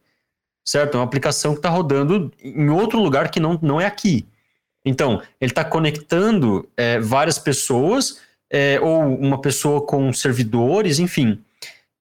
[0.65, 0.95] certo?
[0.95, 4.27] É uma aplicação que está rodando em outro lugar que não, não é aqui.
[4.85, 8.21] Então, ele está conectando é, várias pessoas,
[8.51, 11.41] é, ou uma pessoa com servidores, enfim.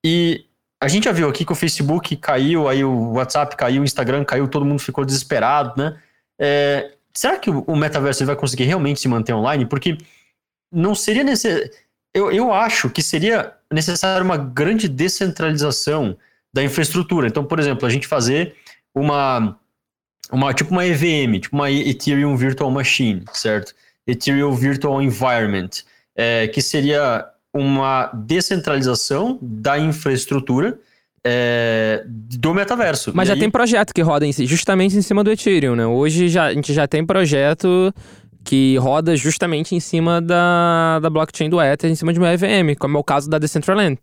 [0.05, 0.45] E
[0.81, 4.25] a gente já viu aqui que o Facebook caiu, aí o WhatsApp caiu, o Instagram
[4.25, 5.97] caiu, todo mundo ficou desesperado, né?
[6.39, 9.67] É, será que o, metaverso vai conseguir realmente se manter online?
[9.67, 9.97] Porque
[10.73, 11.71] não seria necessário.
[12.15, 16.17] Eu, eu acho que seria necessário uma grande descentralização
[16.53, 17.27] da infraestrutura.
[17.27, 18.55] Então, por exemplo, a gente fazer
[18.95, 19.59] uma,
[20.31, 23.75] uma tipo uma EVM, tipo uma Ethereum Virtual Machine, certo?
[24.07, 25.71] Ethereum Virtual Environment,
[26.15, 30.79] é, que seria uma descentralização da infraestrutura
[31.29, 33.11] é, do metaverso.
[33.15, 35.85] Mas E já aí- tem projeto que roda em justamente em cima do Ethereum, né?
[35.87, 37.93] Hoje já, a gente já tem projeto
[38.45, 42.77] que roda justamente em cima da, da blockchain do Ether, em cima de uma EVM,
[42.79, 43.99] como é o caso da Decentraland.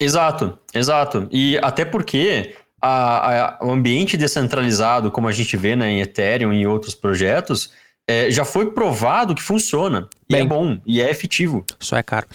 [0.00, 1.28] Exato, exato.
[1.30, 6.52] E até porque a- a- o ambiente descentralizado, como a gente vê né, em Ethereum
[6.52, 7.70] e em outros projetos,
[8.08, 10.08] é, já foi provado que funciona.
[10.28, 10.42] E Bem.
[10.42, 11.64] é bom, e é efetivo.
[11.78, 12.26] Só é caro.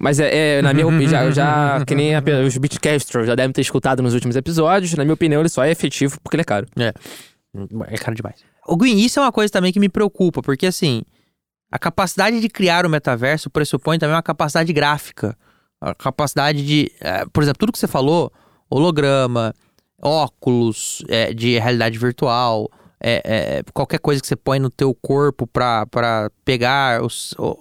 [0.00, 3.52] Mas é, é, na minha opinião, já, já que nem a- os Bitcasters já devem
[3.52, 6.44] ter escutado nos últimos episódios, na minha opinião, ele só é efetivo porque ele é
[6.44, 6.66] caro.
[7.88, 8.36] É caro demais.
[8.66, 11.02] O Green, isso é uma coisa também que me preocupa, porque assim,
[11.70, 15.36] a capacidade de criar o metaverso pressupõe também uma capacidade gráfica.
[15.80, 16.90] A capacidade de.
[17.00, 18.32] eh, por exemplo, tudo que você falou,
[18.70, 19.54] holograma,
[20.02, 22.70] óculos eh, de realidade virtual,
[23.02, 25.86] eh, eh, qualquer coisa que você põe no teu corpo pra
[26.44, 27.56] pegar os- o-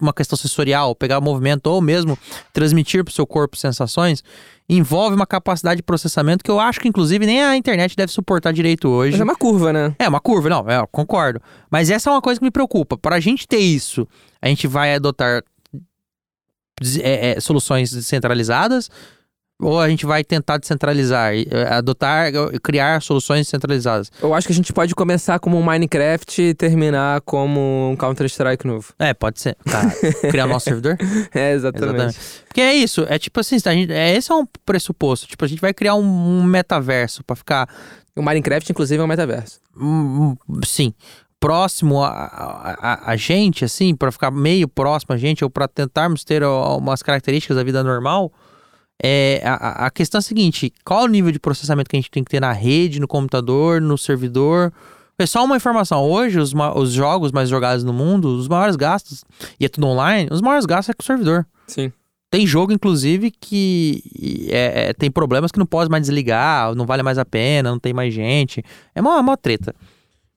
[0.00, 2.18] uma questão sensorial, pegar o movimento, ou mesmo
[2.52, 4.22] transmitir pro seu corpo sensações,
[4.68, 8.52] envolve uma capacidade de processamento que eu acho que, inclusive, nem a internet deve suportar
[8.52, 9.12] direito hoje.
[9.12, 9.94] Mas é uma curva, né?
[9.98, 11.40] É, uma curva, não, é, eu concordo.
[11.70, 12.96] Mas essa é uma coisa que me preocupa.
[12.96, 14.06] Para a gente ter isso,
[14.40, 15.42] a gente vai adotar
[17.00, 18.90] é, é, soluções descentralizadas
[19.60, 24.10] ou a gente vai tentar descentralizar, e, é, adotar, é, criar soluções descentralizadas?
[24.22, 28.66] Eu acho que a gente pode começar como um Minecraft e terminar como um Counter-Strike
[28.66, 28.92] novo.
[28.98, 29.56] É, pode ser.
[29.64, 29.82] Tá.
[30.30, 30.96] Criar nosso servidor?
[31.34, 31.94] É, exatamente.
[31.94, 32.18] Exatamente.
[32.48, 35.26] Porque é isso, é tipo assim, a gente, é, esse é um pressuposto.
[35.26, 37.68] Tipo, a gente vai criar um, um metaverso para ficar
[38.14, 39.60] O Minecraft, inclusive, é um metaverso.
[39.76, 40.94] Hum, hum, sim,
[41.38, 46.24] próximo a, a, a- gente, assim, para ficar meio próximo a gente, ou para tentarmos
[46.24, 48.32] ter ó, umas características da vida normal,
[49.02, 52.10] é, a, a- questão é a seguinte: qual o nível de processamento que a gente
[52.10, 54.72] tem que ter na rede, no computador, no servidor?
[55.18, 56.02] É só uma informação.
[56.04, 59.24] Hoje, os, os jogos mais jogados no mundo, os maiores gastos,
[59.58, 61.46] e é tudo online, os maiores gastos é com o servidor.
[61.66, 61.90] Sim.
[62.30, 64.02] Tem jogo, inclusive, que
[64.50, 67.78] é- é, tem problemas que não pode mais desligar, não vale mais a pena, não
[67.78, 68.62] tem mais gente.
[68.94, 69.74] É uma, uma treta.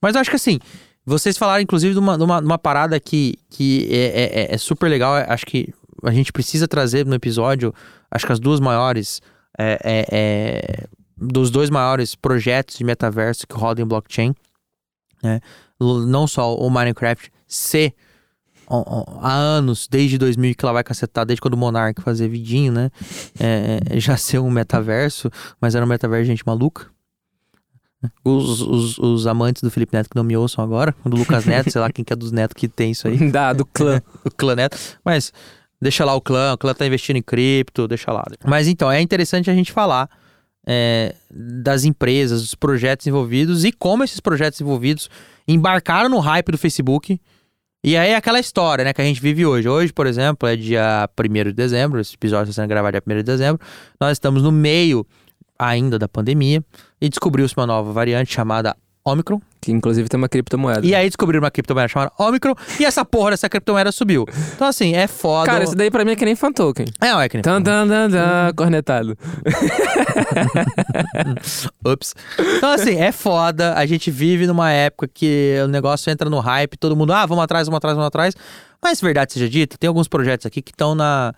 [0.02, 0.60] Mas eu acho que assim,
[1.06, 4.56] vocês falaram, inclusive, de uma, de uma, de uma parada que, que é, é- é-
[4.56, 5.14] é super legal.
[5.28, 7.74] Acho que a gente precisa trazer no episódio,
[8.12, 9.22] acho que as duas maiores.
[9.62, 14.34] é- é- é, dos dois maiores projetos de metaverso que rodam em blockchain.
[15.22, 15.42] Né?
[15.80, 17.30] Não só o Minecraft
[18.70, 22.72] ó, há anos, desde 2000 que ela vai cacetar, desde quando o Monark fazia vidinho,
[22.72, 22.92] né?
[23.40, 26.88] É, é, já ser um metaverso, mas era um metaverso gente maluca.
[28.24, 31.70] Os, os, os amantes do Felipe Neto que não me ouçam agora, do Lucas Neto,
[31.70, 34.02] sei lá quem que é dos netos que tem isso aí, Da, do clã.
[34.24, 34.78] o clã Neto.
[35.04, 35.34] Mas
[35.82, 38.24] deixa lá o clã, o clã tá investindo em cripto, deixa lá.
[38.46, 40.10] Mas então, é interessante a gente falar
[40.66, 45.10] é, das empresas, dos projetos envolvidos e como esses projetos envolvidos
[45.48, 47.20] embarcaram no hype do Facebook.
[47.84, 49.70] E aí é aquela história, né, que a gente vive hoje.
[49.70, 53.18] Hoje, por exemplo, é dia 1 de dezembro, esse episódio está sendo gravado dia 1
[53.18, 53.66] de dezembro.
[54.00, 55.06] Nós estamos no meio
[55.58, 56.64] ainda da pandemia
[57.02, 59.42] e descobriu-se uma nova variante chamada Omicron.
[59.62, 60.86] Que inclusive tem uma criptomoeda.
[60.86, 64.26] E aí descobriram uma criptomoeda chamada Omicron e essa porra dessa criptomoeda subiu.
[64.56, 65.46] Então assim, é foda.
[65.46, 66.86] Cara, isso daí pra mim é que nem fan token.
[67.02, 67.42] É, é que nem...
[67.42, 69.18] Tan, tan, tan, tan, cornetado.
[71.86, 72.16] Ups.
[72.58, 73.74] Então, assim, é foda.
[73.76, 77.44] A gente vive numa época que o negócio entra no hype, todo mundo, ah, vamos
[77.44, 78.36] atrás, vamos atrás, vamos atrás.
[78.82, 81.34] Mas, verdade seja dita, tem alguns projetos aqui que estão na.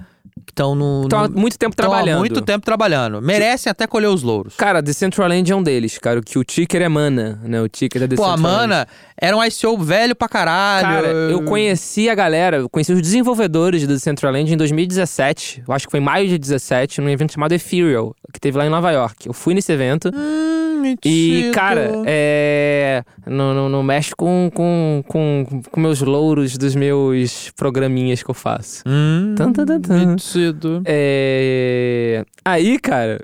[0.51, 1.03] Estão no.
[1.03, 2.15] Estão há no- muito tempo trabalhando.
[2.17, 3.21] há muito tempo trabalhando.
[3.21, 4.55] Merecem até colher os louros.
[4.55, 6.21] Cara, Decentraland é um deles, cara.
[6.21, 7.61] Que o ticker é mana, né?
[7.61, 8.41] O ticker da Pô, a Decentraland.
[8.67, 8.87] Mana
[9.17, 10.85] era um ICO velho pra caralho.
[10.87, 15.63] Cara, eu conheci a galera, eu conheci os desenvolvedores do Decentraland em 2017.
[15.67, 18.65] Eu acho que foi em maio de 17, num evento chamado Ethereal, que teve lá
[18.65, 19.27] em Nova York.
[19.27, 20.11] Eu fui nesse evento.
[20.13, 20.70] Hum,
[21.05, 23.03] E, cara, é.
[23.25, 28.35] Não, não, não mexe com, com, com, com meus louros dos meus programinhas que eu
[28.35, 28.83] faço.
[28.87, 30.05] Hum, Tan, tan, tan, tan.
[30.07, 30.81] metido.
[30.85, 32.25] É...
[32.43, 33.23] Aí, cara,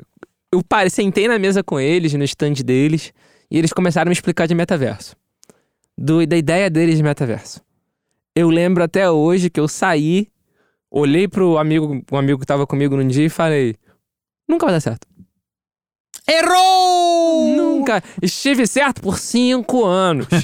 [0.51, 3.13] eu parei, sentei na mesa com eles, no stand deles,
[3.49, 5.15] e eles começaram a me explicar de metaverso.
[5.97, 7.61] Do, da ideia deles de metaverso.
[8.35, 10.27] Eu lembro até hoje que eu saí,
[10.91, 13.75] olhei pro amigo, um amigo que tava comigo num dia e falei:
[14.47, 15.07] Nunca vai dar certo.
[16.29, 17.55] Errou!
[17.55, 18.03] Nunca.
[18.21, 20.27] Estive certo por cinco anos.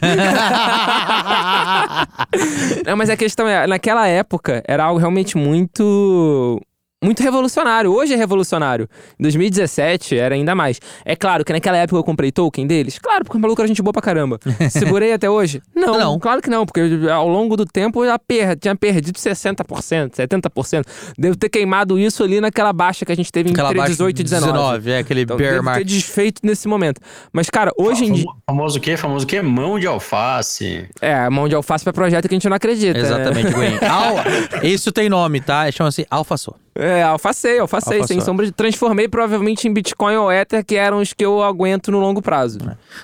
[2.86, 6.62] Não, mas a questão é, naquela época era algo realmente muito.
[7.04, 7.92] Muito revolucionário.
[7.94, 8.88] Hoje é revolucionário.
[9.20, 10.80] Em 2017 era ainda mais.
[11.06, 12.98] É claro que naquela época eu comprei token deles.
[12.98, 14.40] Claro, porque o maluco era gente boa pra caramba.
[14.72, 15.62] Segurei até hoje?
[15.76, 16.20] Não, Não.
[16.20, 20.84] claro que não, porque ao longo do tempo eu já per- tinha perdido 60%, 70%.
[21.18, 24.20] Devo ter queimado isso ali naquela baixa que a gente teve Aquela entre baixa 18
[24.20, 24.92] e 19.
[24.92, 25.88] é aquele Então, bear devo ter market.
[25.88, 27.02] desfeito nesse momento.
[27.32, 28.24] Mas, cara, hoje em dia.
[28.26, 28.96] Famo- Famoso o quê?
[28.98, 29.42] Famoso o quê?
[29.42, 30.88] Mão de alface.
[31.02, 32.94] É, mão de alface pra projeto que a gente não acredita.
[32.94, 33.00] né?
[33.06, 33.78] Exatamente, Gwen.
[33.84, 35.70] Al- Isso tem nome, tá?
[35.72, 36.54] Chama-se Alfaçô.
[36.76, 38.52] É, É, alfacei, alfacei, sem sombra de...
[38.52, 42.60] Transformei provavelmente em Bitcoin ou Ether, que eram os que eu aguento no longo prazo.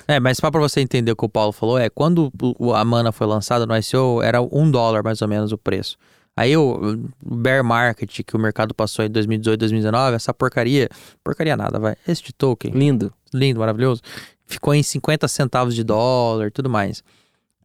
[0.08, 2.32] É, mas só pra você entender o que o Paulo falou, é quando
[2.75, 5.97] a Mana foi lançada no ICO, era um dólar mais ou menos o preço.
[6.36, 10.88] Aí o o bear market que o mercado passou em 2018, 2019, essa porcaria,
[11.23, 13.13] porcaria nada, vai, este token, Lindo.
[13.34, 14.02] lindo, maravilhoso,
[14.45, 17.04] ficou em 50 centavos de dólar e tudo mais.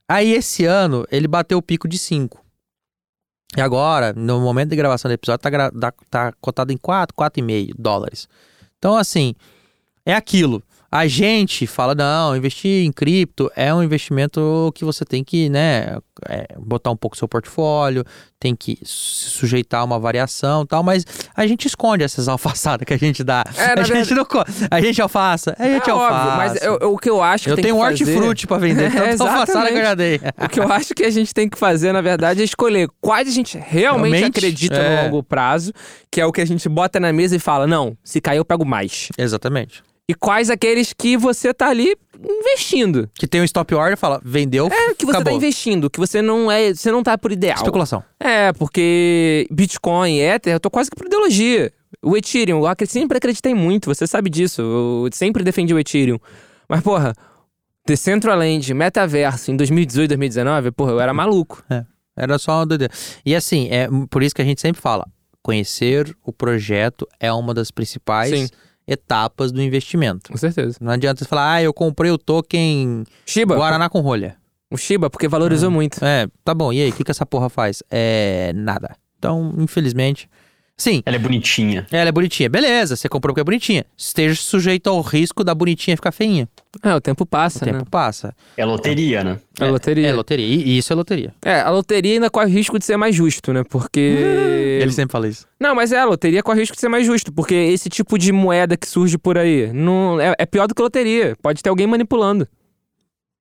[0.08, 2.43] Aí esse ano ele bateu o pico de 5.
[3.56, 7.72] E agora, no momento de gravação do episódio, tá, tá, tá cotado em 4, 4,5
[7.78, 8.28] dólares.
[8.78, 9.34] Então, assim,
[10.04, 10.62] é aquilo.
[10.96, 15.98] A gente fala, não, investir em cripto é um investimento que você tem que, né,
[16.28, 18.04] é, botar um pouco seu portfólio,
[18.38, 21.04] tem que se sujeitar a uma variação e tal, mas
[21.34, 23.42] a gente esconde essas alfaçadas que a gente dá.
[23.56, 24.24] É, a gente não.
[24.24, 26.14] co- A gente alfaça, a gente é alfaça.
[26.14, 28.04] óbvio, mas eu- eu- o que eu acho que eu tenho que fazer...
[28.14, 30.20] hortifruti pra vender, É, tanto alfaçada que eu já dei.
[30.44, 33.26] O que eu acho que a gente tem que fazer, na verdade, é escolher quais
[33.26, 34.24] a gente realmente, Realmente?
[34.26, 34.96] acredita É.
[34.98, 35.72] no longo prazo,
[36.08, 38.44] que é o que a gente bota na mesa e fala, não, se cair eu
[38.44, 39.08] pego mais.
[39.18, 39.82] Exatamente.
[40.08, 43.08] E quais aqueles que você tá ali investindo.
[43.14, 45.36] Que tem um stop order e fala, vendeu, É, que você tá acabou.
[45.36, 47.56] investindo, que você não é, você não tá por ideal.
[47.56, 48.04] Especulação.
[48.20, 51.72] É, porque Bitcoin, Ether, eu tô quase que por ideologia.
[52.02, 54.60] O Ethereum, eu sempre acreditei muito, você sabe disso.
[54.60, 56.18] Eu sempre defendi o Ethereum.
[56.68, 57.14] Mas, porra,
[57.86, 61.62] Decentraland, Metaverso, em 2018, 2019, porra, eu era maluco.
[62.16, 62.92] Era só uma doideira.
[63.24, 65.06] E assim, é por isso que a gente sempre fala:
[65.42, 68.48] conhecer o projeto é uma das principais Sim.
[68.86, 70.30] Etapas do investimento.
[70.30, 70.76] Com certeza.
[70.80, 74.36] Não adianta você falar, ah, eu comprei o token Shiba, Guaraná com rolha.
[74.70, 76.04] o Shiba, porque valorizou muito.
[76.04, 77.82] É, tá bom, e aí, o que, que essa porra faz?
[77.90, 78.96] É nada.
[79.18, 80.28] Então, infelizmente.
[80.76, 81.86] Sim, Ela é bonitinha.
[81.92, 82.48] ela é bonitinha.
[82.48, 83.86] Beleza, você comprou porque é bonitinha.
[83.96, 86.48] Esteja sujeito ao risco da bonitinha ficar feinha.
[86.82, 87.84] É, o tempo O passa, tempo né?
[87.88, 88.34] passa.
[88.56, 89.38] É loteria, né?
[89.60, 90.08] É loteria.
[90.08, 90.44] É loteria.
[90.44, 91.32] E isso é loteria.
[91.44, 93.62] É, a loteria ainda corre o risco de ser mais justo, né?
[93.62, 94.00] Porque.
[94.82, 95.46] Ele sempre fala isso.
[95.60, 98.18] Não, mas é, a loteria corre o risco de ser mais justo, porque esse tipo
[98.18, 101.36] de moeda que surge por aí não, é, é pior do que loteria.
[101.40, 102.48] Pode ter alguém manipulando.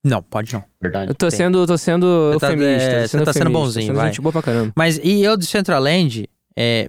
[0.06, 0.60] Não, pode não.
[0.60, 1.14] Eu Verdade.
[1.16, 1.38] tô Tem.
[1.38, 4.08] sendo, tô sendo Você tá- é, tô você tá sendo bonzinho, tô sendo vai.
[4.08, 4.74] gente boa pra caramba.
[4.76, 6.88] Mas e eu de Centraland, é,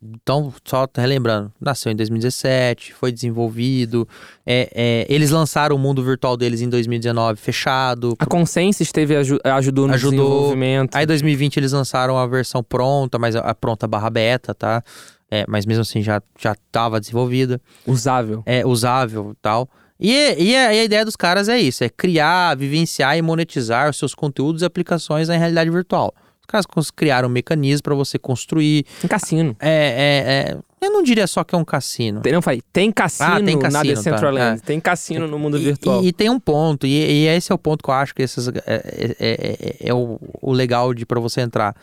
[0.00, 4.06] então, só tá relembrando, nasceu em 2017, foi desenvolvido.
[4.46, 8.14] é, é, eles lançaram o mundo virtual deles em 2019, fechado.
[8.18, 10.10] A Consensus teve, aju- ajudou no Ajudou.
[10.28, 10.94] desenvolvimento.
[10.96, 14.82] Aí em 2020 eles lançaram a versão pronta, mas a, pronta barra beta, tá?
[15.30, 17.60] É, mas mesmo assim já, já tava desenvolvida.
[17.86, 18.42] Usável.
[18.46, 19.68] é usável e tal.
[20.00, 23.90] E, e a, e a ideia dos caras é isso: é criar, vivenciar e monetizar
[23.90, 26.14] os seus conteúdos e aplicações na realidade virtual.
[26.56, 28.84] Os caras criaram um mecanismo para você construir.
[29.00, 29.54] Tem cassino.
[29.60, 32.20] É, é, é, eu não diria só que é um cassino.
[32.22, 34.60] Tem, não, falei, tem cassino, Ah, tem na cassino, Decentraland.
[34.60, 36.02] tá, Tem cassino no mundo E- virtual.
[36.02, 38.22] E, e tem um ponto, e, e esse é o ponto que eu acho que
[38.22, 41.76] esses, é, é, é- é o, o legal de para você entrar.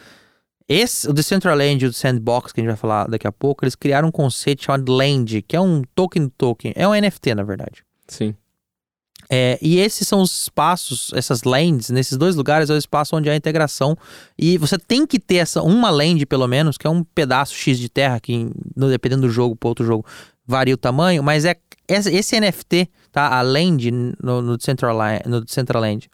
[0.67, 3.75] Esse, o Decentraland e o Sandbox, que a gente vai falar daqui a pouco, eles
[3.75, 6.73] criaram um conceito chamado Land, que é um token do token.
[6.75, 7.83] É um NFT, na verdade.
[8.07, 8.33] Sim.
[9.29, 13.29] É, e esses são os espaços, essas lands, nesses dois lugares é o espaço onde
[13.29, 13.97] há integração.
[14.37, 17.79] E você tem que ter essa uma land, pelo menos, que é um pedaço X
[17.79, 20.05] de terra, que dependendo do jogo para outro jogo
[20.45, 21.55] varia o tamanho, mas é
[21.87, 23.37] esse, NFT, tá?
[23.37, 26.09] A land no, no, Decentraland, no Decentraland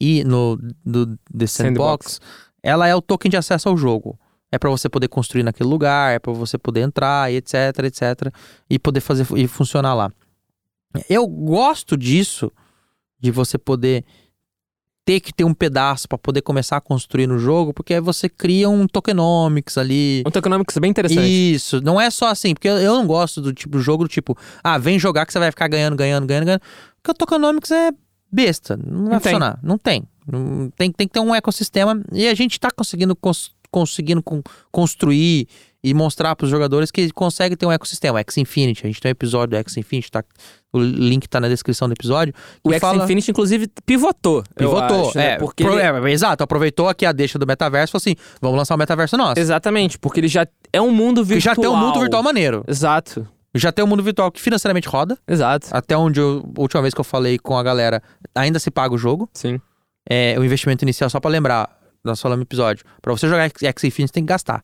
[0.00, 2.20] e no do, The Sandbox, Sandbox.
[2.62, 4.18] ela é o token de acesso ao jogo.
[4.50, 8.32] É para você poder construir naquele lugar, é para você poder entrar, e etc, etc,
[8.68, 10.10] e poder fazer e funcionar lá.
[11.08, 12.50] Eu gosto disso,
[13.20, 14.04] de você poder
[15.04, 18.28] ter que ter um pedaço para poder começar a construir no jogo, porque aí você
[18.28, 20.22] cria um tokenomics ali.
[20.26, 21.26] Um tokenomics bem interessante.
[21.54, 24.36] Isso, não é só assim, porque eu- não gosto do tipo do jogo do tipo,
[24.62, 26.62] ah, vem jogar que você vai ficar ganhando, ganhando, ganhando, ganhando.
[26.96, 27.90] Porque o tokenomics é
[28.30, 29.20] besta, não vai Não tem.
[29.20, 30.02] funcionar, não tem.
[30.26, 30.92] Não- tem.
[30.92, 35.48] Tem que ter um ecossistema e a gente tá conseguindo cons- conseguindo con- construir
[35.82, 38.18] e mostrar para os jogadores que consegue ter um ecossistema.
[38.20, 40.24] X Infinity, a gente tem um episódio do X Infinity, tá,
[40.72, 42.34] o link tá na descrição do episódio.
[42.64, 44.42] O X fala- Infinity, inclusive, pivotou.
[44.56, 45.32] Pivotou, acho, né?
[45.32, 48.16] é, Porque pro- ele- é, exato, aproveitou aqui a deixa do metaverso e falou assim,
[48.40, 49.38] vamos lançar o metaverso nosso.
[49.40, 51.54] Exatamente, porque ele já é um mundo Que virtual.
[51.54, 52.64] já tem um mundo virtual maneiro.
[52.66, 55.16] Exato, Já tem um mundo virtual que financeiramente roda.
[55.26, 55.68] exato.
[55.70, 58.02] Até onde eu, a última vez que eu falei com a galera,
[58.34, 59.28] ainda se paga o jogo.
[59.32, 59.58] Sim.
[60.08, 61.68] É, o investimento inicial, só pra lembrar,
[62.04, 62.84] nós falamos no episódio.
[63.00, 64.62] Pra você jogar X X Infinity, você tem que gastar.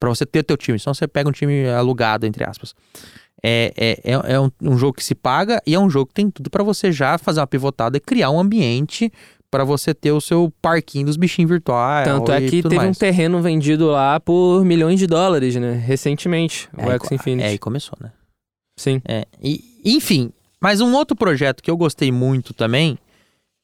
[0.00, 0.78] Pra você ter o teu time.
[0.78, 2.74] Senão você pega um time alugado, entre aspas.
[3.42, 6.14] É, é, é, é um, um jogo que se paga e é um jogo que
[6.14, 9.12] tem tudo pra você já fazer uma pivotada e criar um ambiente
[9.50, 12.04] pra você ter o seu parquinho dos bichinhos virtuais.
[12.06, 12.98] Tanto é e que teve um mais.
[12.98, 15.72] terreno vendido lá por milhões de dólares, né?
[15.72, 17.46] Recentemente, É, o X co- Infinity.
[17.46, 18.12] É, aí começou, né?
[18.76, 19.00] Sim.
[19.08, 20.30] É, e, enfim,
[20.60, 22.98] mas um outro projeto que eu gostei muito também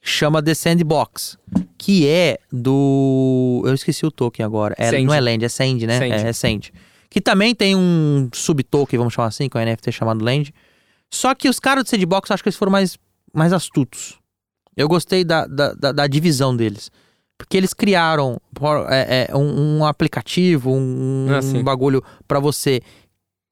[0.04, 1.38] chama The Sandbox,
[1.78, 3.62] que é do.
[3.64, 4.74] Eu esqueci o token agora.
[4.78, 5.98] É, não é Land, é Sand, né?
[5.98, 6.12] Sand.
[6.12, 6.60] É, é Sand.
[7.08, 10.52] que também tem um subtoken, vamos chamar assim, que é um NFT chamado Land.
[11.10, 12.98] Só que os caras do Sandbox, acho que eles foram mais,
[13.32, 14.18] mais astutos.
[14.76, 16.90] Eu gostei da, da, da, da divisão deles.
[17.38, 18.40] Porque eles criaram
[18.88, 22.80] é, é, um, um aplicativo, um, Ah, um bagulho pra você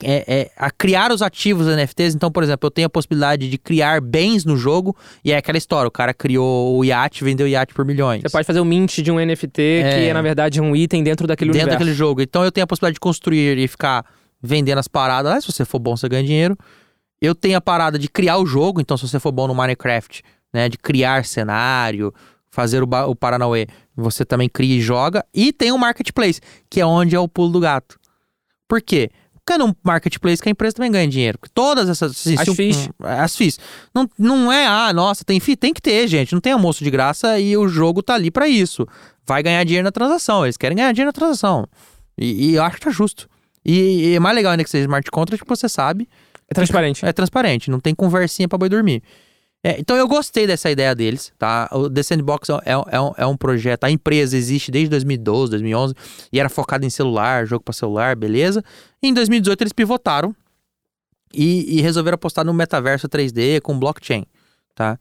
[0.02, 2.14] é, é, a criar os ativos NFTs.
[2.14, 4.96] Então, por exemplo, eu tenho a possibilidade de criar bens no jogo.
[5.24, 8.22] E é aquela história: o cara criou o iate, vendeu o iate por milhões.
[8.22, 10.08] Você pode fazer o mint de um NFT, que É.
[10.08, 11.78] é, na verdade, um item dentro daquele dentro universo.
[11.78, 12.20] daquele jogo.
[12.22, 14.04] Então eu tenho a possibilidade de construir e ficar
[14.42, 15.32] vendendo as paradas.
[15.32, 16.56] Ah, se você for bom, você ganha dinheiro.
[17.20, 18.80] Eu tenho a parada de criar o jogo.
[18.80, 20.22] Então, se você for bom no Minecraft,
[20.52, 22.12] né, de criar cenário,
[22.50, 25.24] fazer o, o Paranauê, você também cria e joga.
[25.32, 27.96] E tem o Marketplace, que é onde é o pulo do gato.
[28.66, 29.10] Por quê?
[29.50, 31.36] É no Marketplace que a empresa também ganha dinheiro.
[31.38, 32.12] Porque todas essas.
[32.12, 32.88] assim, As o- fees.
[33.02, 33.58] As FIIs.
[33.94, 35.56] Não, não é, ah, nossa, tem FII?
[35.56, 36.32] Tem que ter, gente.
[36.32, 38.86] Não tem almoço de graça e o jogo tá ali pra isso.
[39.26, 40.44] Vai ganhar dinheiro na transação.
[40.46, 41.66] Eles querem ganhar dinheiro na transação.
[42.16, 43.28] E, e eu acho que tá justo.
[43.64, 46.08] E, e é mais legal ainda que seja smart contract, que você sabe.
[46.48, 47.04] É transparente.
[47.04, 49.02] É transparente, não tem conversinha pra boi dormir.
[49.64, 51.68] É, então eu gostei dessa ideia deles, tá?
[51.70, 55.52] O The Sandbox é, é, é um, é um projeto, a empresa existe desde 2012,
[55.52, 55.94] 2011
[56.32, 58.64] e era focada em celular, jogo pra celular, beleza?
[59.00, 60.34] E em 2018 eles pivotaram
[61.32, 64.26] e, e resolveram apostar no metaverso 3D com blockchain,
[64.74, 64.98] tá?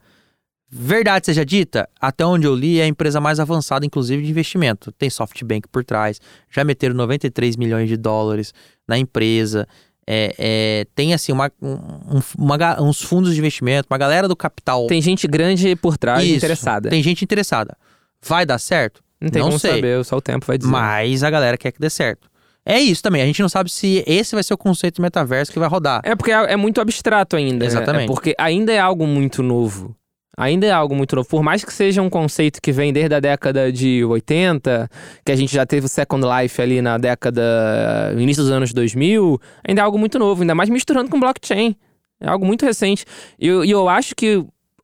[0.74, 4.90] Verdade seja dita, até onde eu li é a empresa mais avançada, inclusive, de investimento.
[4.94, 8.54] Tem SoftBank por trás, já meteram 93 milhões de dólares
[8.88, 9.68] na empresa.
[10.14, 14.86] É, é, tem assim uma, um- uma uns fundos de investimento, uma galera do capital.
[14.88, 16.90] Tem gente grande por trás Isso, interessada.
[16.90, 17.78] Tem gente interessada.
[18.22, 19.02] Vai dar certo?
[19.22, 19.76] Não tem não como sei.
[19.76, 20.70] saber, só o tempo vai dizer.
[20.70, 22.30] Mas a galera quer que dê certo.
[22.66, 23.22] É isso também.
[23.22, 26.02] A gente não sabe se esse vai ser o conceito de metaverso que vai rodar.
[26.04, 27.60] É porque é, é muito abstrato ainda.
[27.60, 27.66] né?
[27.66, 28.04] Exatamente.
[28.04, 29.96] É porque ainda é algo muito novo.
[30.38, 31.28] Ainda é algo muito novo.
[31.28, 34.90] Por mais que seja um conceito que vem desde a década de 80,
[35.26, 38.14] que a gente já teve o Second Life ali na década.
[38.18, 41.76] início dos anos 2000, ainda é algo muito novo, ainda mais misturando com blockchain.
[42.20, 43.06] É algo muito recente.
[43.40, 44.44] E eu, eu acho que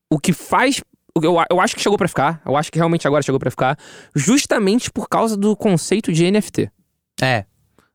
[0.09, 0.81] o que faz.
[1.15, 2.41] Eu, eu acho que chegou pra ficar.
[2.45, 3.77] Eu acho que realmente agora chegou pra ficar.
[4.15, 6.69] Justamente por causa do conceito de NFT.
[7.21, 7.45] É.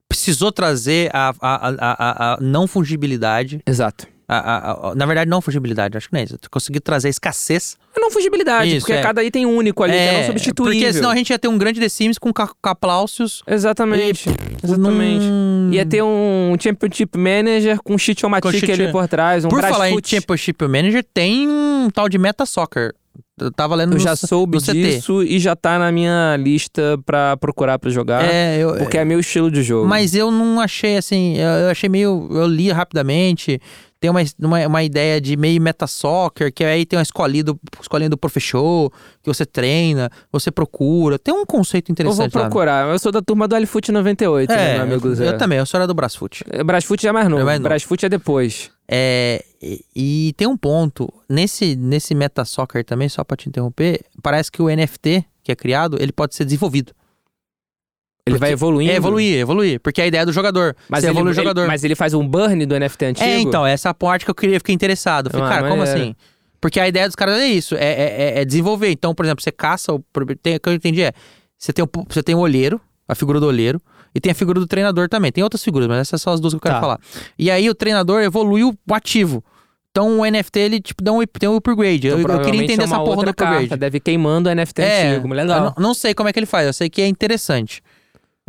[0.09, 3.61] Precisou trazer a, a, a, a, a não fungibilidade.
[3.67, 4.12] Exato.
[4.41, 6.39] A, a- na verdade, não fungibilidade, acho que não é isso.
[6.51, 7.77] Conseguir trazer a escassez.
[7.97, 9.03] É não fungibilidade, Isso, porque é.
[9.03, 10.73] cada item único ali, que é não substituível.
[10.81, 13.43] Porque senão a gente ia ter um grande The Sims com ca- capláucios.
[13.47, 14.29] Exatamente.
[14.63, 15.25] Exatamente.
[15.27, 19.61] num- Ia ter um Championship Manager com Shit-O-Matic Com shit- ali por trás, um Por
[19.61, 20.09] falar em Brasfoot.
[20.17, 22.95] Championship Manager, tem um tal de Meta Soccer.
[23.41, 24.73] Eu tava lendo Eu no, já soube no CT.
[24.75, 29.05] disso e já tá na minha lista pra procurar pra jogar, É, eu, porque é
[29.05, 29.87] meu estilo de jogo.
[29.89, 32.29] Mas eu não achei assim, eu achei meio.
[32.31, 33.61] Eu li rapidamente.
[34.03, 37.61] Tem uma, uma, uma ideia de meio meta soccer, que aí tem uma escolinha do,
[37.81, 38.91] escolinha do professor,
[39.23, 41.21] que você treina, você procura.
[41.21, 42.41] Tem um conceito eu vou interessante lá.
[42.41, 42.89] procurar.
[42.91, 45.29] Eu sou da turma do Alifoot 98, né, É, meu amigo Zé?
[45.29, 46.45] eu também, eu sou era do Brasfoot.
[46.67, 47.43] Brasfoot é mais novo.
[47.43, 47.69] É mais novo.
[47.69, 48.73] Brasfoot é depois.
[48.89, 54.01] É, e, e tem um ponto, nesse, nesse meta soccer também, só pra te interromper,
[54.21, 56.93] parece que o NFT que é criado, ele pode ser desenvolvido.
[58.25, 58.93] Ele Porque- vai evoluindo.
[58.93, 59.81] É evoluir, evoluir.
[59.81, 60.77] Porque é a ideia do jogador.
[60.89, 61.67] Mas ele, evolui o ele- jogador.
[61.67, 63.29] mas ele faz um burn do NFT antigo?
[63.29, 65.29] É, então, essa parte que eu queria, fiquei interessado.
[65.31, 66.15] Falei, Ah, cara, como assim?
[66.61, 68.91] Porque a ideia dos caras é isso, é, é- é- é desenvolver.
[68.93, 69.99] Então, por exemplo, você caça, o,
[70.41, 71.13] tem, o que eu entendi é,
[71.59, 73.81] você tem, o, você tem o olheiro, a figura do olheiro,
[74.15, 75.33] e tem a figura do treinador também.
[75.33, 76.81] Tem outras figuras, mas essas são as duas que eu quero Tá.
[76.81, 77.01] falar.
[77.37, 79.43] E aí o treinador evolui o ativo.
[79.91, 82.07] Então o NFT, ele tipo, dá um, tem um upgrade.
[82.07, 83.59] Então, eu, eu queria entender é essa porra do upgrade.
[83.69, 85.35] carta, Deve queimando o NFT É, antigo.
[85.35, 85.75] Legal.
[85.77, 87.83] Não, não sei como é que ele faz, eu sei que é interessante.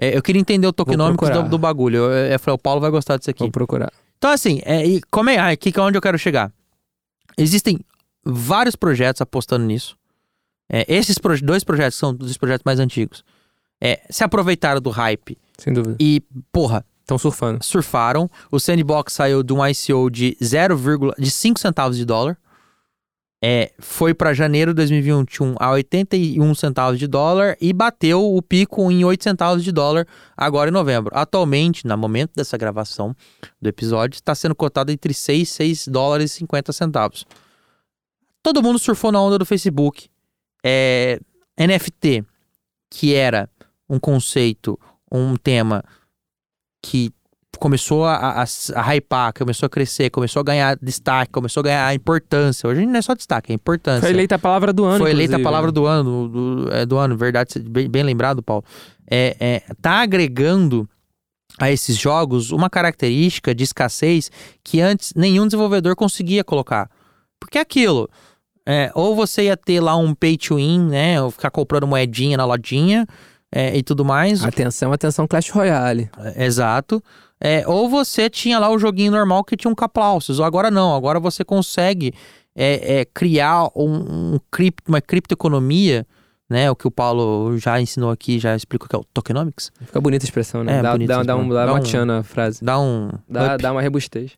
[0.03, 1.97] É, eu queria entender o tokenômico do, do bagulho.
[1.97, 3.39] Eu, eu, eu falei, o Paulo vai gostar disso aqui.
[3.39, 3.91] Vou procurar.
[4.17, 6.51] Então, assim, é, e como é, ah, aqui que é onde eu quero chegar.
[7.37, 7.79] Existem
[8.25, 9.97] vários projetos apostando nisso.
[10.69, 13.23] É, esses dois projetos são dos projetos mais antigos.
[13.81, 15.95] É, se aproveitaram do hype Sem dúvida.
[15.99, 17.63] e, porra, Estão surfando.
[17.63, 18.29] surfaram.
[18.51, 20.77] O Sandbox saiu de um ICO de 0,
[21.17, 22.37] de 5 centavos de dólar.
[23.45, 28.89] É, foi para janeiro de 2021 a 81 centavos de dólar e bateu o pico
[28.89, 31.11] em 8 centavos de dólar agora em novembro.
[31.13, 33.13] Atualmente, no momento dessa gravação
[33.61, 37.25] do episódio, está sendo cotado entre 6 e 6 dólares e 50 centavos.
[38.41, 40.07] Todo mundo surfou na onda do Facebook.
[40.63, 41.19] É,
[41.59, 42.23] NFT,
[42.89, 43.49] que era
[43.89, 44.79] um conceito,
[45.11, 45.83] um tema
[46.81, 47.11] que
[47.59, 48.45] começou a, a,
[48.75, 52.67] a hypar, começou a crescer, começou a ganhar destaque, começou a ganhar importância.
[52.67, 54.01] Hoje não é só destaque, é importância.
[54.01, 55.43] Foi eleita a palavra do ano, Foi eleita a inclusive.
[55.43, 58.63] palavra do ano, do, é, do ano, verdade, bem, bem lembrado, Paulo.
[59.09, 60.87] É, é, tá agregando
[61.59, 64.31] a esses jogos uma característica de escassez
[64.63, 66.89] que antes nenhum desenvolvedor conseguia colocar.
[67.39, 68.09] Porque é aquilo,
[68.65, 72.37] é, ou você ia ter lá um pay to win, né, ou ficar comprando moedinha
[72.37, 73.05] na lojinha,
[73.53, 74.43] é, e tudo mais.
[74.43, 76.09] Atenção, atenção, Clash Royale.
[76.35, 77.03] É, Exato.
[77.45, 80.39] É, ou você tinha lá o joguinho normal que tinha um caplaucios.
[80.39, 80.95] Ou agora não.
[80.95, 82.13] Agora você consegue
[82.55, 86.07] é, é, criar um, um cripto, uma criptoeconomia,
[86.49, 86.71] né?
[86.71, 89.73] O que o Paulo já ensinou aqui, já explicou que é o tokenomics.
[89.81, 90.77] Fica bonita a expressão, né?
[90.77, 92.63] É, dá, bonita dá, dá, um, dá Dá uma um- frase.
[92.63, 93.09] Dá um.
[93.27, 94.31] Dá, dá uma robustez.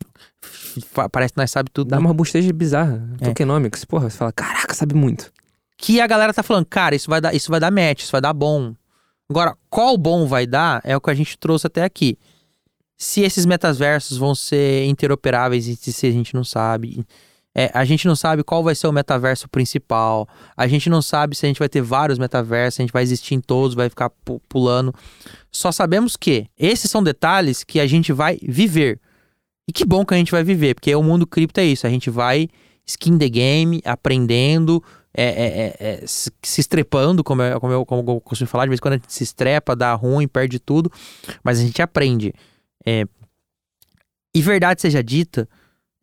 [1.12, 1.90] parece que nós sabe tudo.
[1.90, 2.00] Dá né?
[2.00, 3.08] uma robustez bizarra.
[3.22, 3.26] É.
[3.28, 3.86] Tokenomics.
[3.86, 5.32] Porra, você fala, caraca, sabe muito.
[5.78, 8.22] Que a galera tá falando, cara, isso vai dar, isso vai dar match, isso vai
[8.22, 8.74] dar bom.
[9.30, 12.18] Agora, qual bom vai dar é o que a gente trouxe até aqui.
[12.98, 17.06] Se esses metaversos vão ser interoperáveis e se a gente não sabe.
[17.58, 20.28] É, a gente não sabe qual vai ser o metaverso principal.
[20.58, 23.02] A gente não sabe se a gente vai ter vários metaversos, se a gente vai
[23.04, 24.94] existir em todos, vai ficar pu- pulando.
[25.50, 29.00] Só sabemos que esses são detalhes que a gente vai viver.
[29.70, 31.88] E que bom que a gente vai viver, porque o mundo cripto é isso.
[31.88, 32.50] A gente vai
[32.86, 34.84] skin the game, aprendendo,
[35.14, 38.66] é, é, é, é, se, se estrepando, como eu, como, eu, como eu costumo falar,
[38.66, 40.92] de vez em quando a gente se estrepa, dá ruim, perde tudo,
[41.42, 42.34] mas a gente aprende.
[42.86, 43.06] É,
[44.34, 45.48] e verdade seja dita,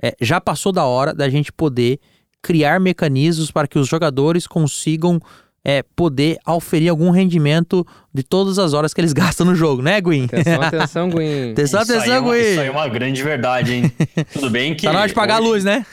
[0.03, 2.01] é, já passou da hora da gente poder
[2.43, 5.21] criar mecanismos para que os jogadores consigam
[5.65, 10.01] é, poder auferir algum rendimento de todas as horas que eles gastam no jogo, né,
[10.01, 10.25] Gwyn?
[10.25, 11.53] Atenção, atenção, Gwyn.
[11.53, 12.71] Atenção, Isso aí é atenção, uma- Isso aí é Gwyn!
[12.81, 13.93] uma grande verdade, hein?
[14.33, 14.87] Tudo bem que.
[14.87, 15.87] Tá na hora de pagar hoje, a luz, né?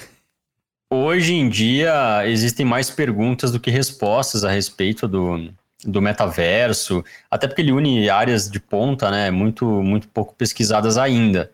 [0.92, 5.48] Hoje em dia existem mais perguntas do que respostas a respeito do,
[5.84, 9.32] do metaverso, até porque ele une áreas de ponta, né?
[9.32, 11.52] Muito, muito pouco pesquisadas ainda.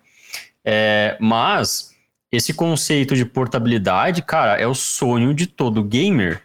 [0.63, 1.95] É, mas
[2.31, 6.41] esse conceito de portabilidade, cara, é o sonho de todo gamer.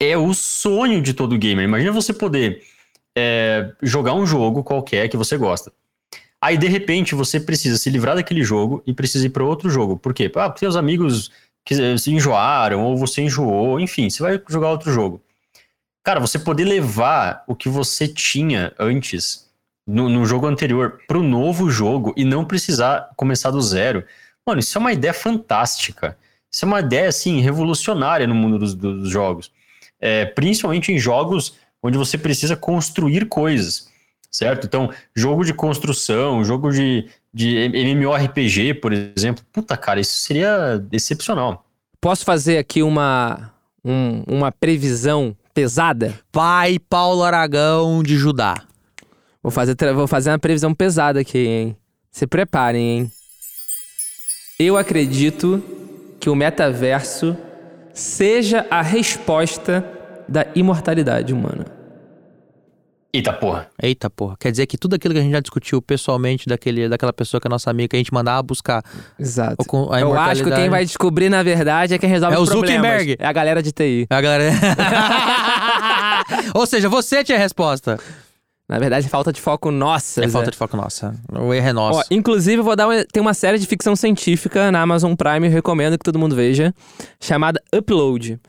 [0.00, 1.64] É o sonho de todo gamer.
[1.64, 2.62] Imagina você poder
[3.16, 5.72] é, jogar um jogo qualquer que você gosta.
[6.40, 9.96] Aí, de repente, você precisa se livrar daquele jogo e precisa ir para outro jogo.
[9.96, 10.30] Por quê?
[10.36, 11.30] Ah, porque os amigos
[11.98, 15.20] se enjoaram, ou você enjoou, enfim, você vai jogar outro jogo.
[16.06, 19.50] Cara, você poder levar o que você tinha antes
[19.84, 24.04] no, no jogo anterior pro novo jogo e não precisar começar do zero.
[24.46, 26.16] Mano, isso é uma ideia fantástica.
[26.48, 29.50] Isso é uma ideia, assim, revolucionária no mundo dos, dos jogos.
[30.00, 33.88] É, principalmente em jogos onde você precisa construir coisas,
[34.30, 34.64] certo?
[34.64, 39.44] Então, jogo de construção, jogo de, de MMORPG, por exemplo.
[39.52, 41.66] Puta, cara, isso seria excepcional.
[42.00, 43.52] Posso fazer aqui uma,
[43.84, 46.12] um- uma previsão pesada?
[46.30, 48.56] Pai Paulo Aragão de Judá.
[49.42, 51.76] Vou fazer, vou fazer uma previsão pesada aqui, hein?
[52.10, 53.12] Se preparem, hein?
[54.58, 55.62] Eu acredito
[56.20, 57.34] que o metaverso
[57.94, 59.82] seja a resposta
[60.28, 61.64] da imortalidade humana.
[63.16, 63.68] Eita porra.
[63.82, 67.12] Eita porra, quer dizer que tudo aquilo que a gente já discutiu pessoalmente daquele, daquela
[67.12, 68.82] pessoa que é nossa amiga, que a gente mandava buscar
[69.18, 69.56] Exato.
[69.58, 72.38] o com- a Eu acho que quem vai descobrir, na verdade, é quem resolve É
[72.38, 72.82] os o problemas.
[72.86, 73.16] Zuckerberg.
[73.18, 74.06] É a galera de TI.
[74.10, 74.52] A galera...
[76.54, 77.98] Ou seja, você tinha a resposta.
[78.68, 80.24] Na verdade, falta de foco nossa.
[80.24, 80.32] É Zé.
[80.32, 81.14] falta de foco nossa.
[81.32, 82.00] O erro é nosso.
[82.00, 85.52] Ó, inclusive, vou dar uma, tem uma série de ficção científica na Amazon Prime, eu
[85.52, 86.74] recomendo que todo mundo veja,
[87.20, 88.40] chamada Upload.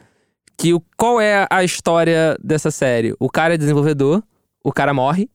[0.57, 3.13] Que o, qual é a história dessa série?
[3.19, 4.23] O cara é desenvolvedor,
[4.67, 5.29] o cara morre,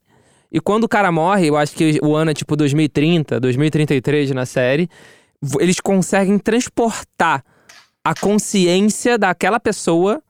[0.52, 4.44] e quando o cara morre, eu acho que o ano é tipo 2030, 2033 na
[4.44, 4.90] série,
[5.58, 7.42] eles conseguem transportar
[8.04, 10.22] a consciência daquela pessoa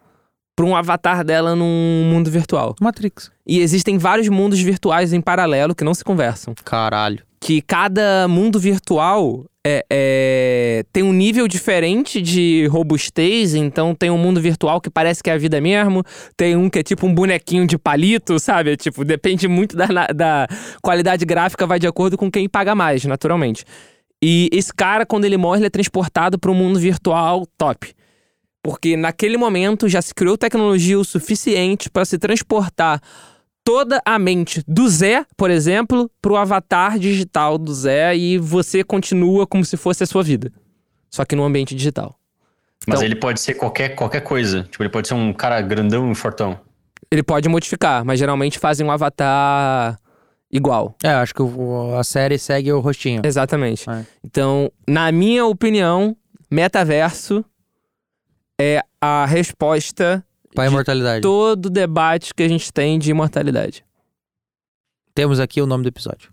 [0.55, 2.77] para um avatar dela num mundo virtual.
[2.81, 3.33] Matrix.
[3.45, 7.25] E existem vários mundos virtuais em paralelo que não se conversam Caralho.
[7.41, 13.55] que cada mundo virtual é, é- tem um nível diferente de robustez.
[13.55, 16.03] Então tem um mundo virtual que parece que é a vida mesmo.
[16.37, 18.77] Tem um que é tipo um bonequinho de palito, sabe?
[18.77, 20.49] Tipo, depende muito da, da
[20.83, 23.65] qualidade gráfica, vai de acordo com quem paga mais, naturalmente.
[24.23, 27.93] E esse cara, quando ele morre, ele é transportado para um mundo virtual top.
[28.63, 33.01] Porque naquele momento já se criou tecnologia o suficiente para se transportar
[33.65, 39.47] toda a mente do Zé, por exemplo, pro avatar digital do Zé e você continua
[39.47, 40.53] como se fosse a sua vida.
[41.11, 42.19] Só que no ambiente digital.
[42.87, 44.65] Mas Então- ele pode ser qualquer, qualquer coisa.
[44.65, 46.59] Tipo, ele pode ser um cara grandão e fortão.
[47.11, 49.99] Ele pode modificar, mas geralmente fazem um avatar
[50.51, 50.97] igual.
[51.05, 53.23] É, acho que o- a série segue o rostinho.
[53.25, 53.89] Exatamente.
[53.89, 54.05] É.
[54.25, 56.17] Então, na minha opinião,
[56.51, 57.45] metaverso
[58.61, 60.25] é a resposta
[60.55, 61.23] Pra de imortalidade.
[61.23, 63.85] todo o debate que a gente tem de imortalidade.
[65.15, 66.33] Temos aqui o nome do episódio.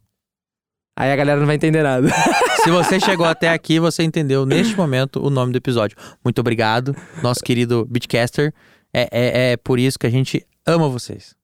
[0.97, 2.09] Aí a galera não vai entender nada.
[2.63, 5.97] Se você chegou até aqui, você entendeu neste momento o nome do episódio.
[6.23, 8.53] Muito obrigado, nosso querido Beatcaster.
[8.93, 11.35] É, é, é por isso que a gente ama vocês.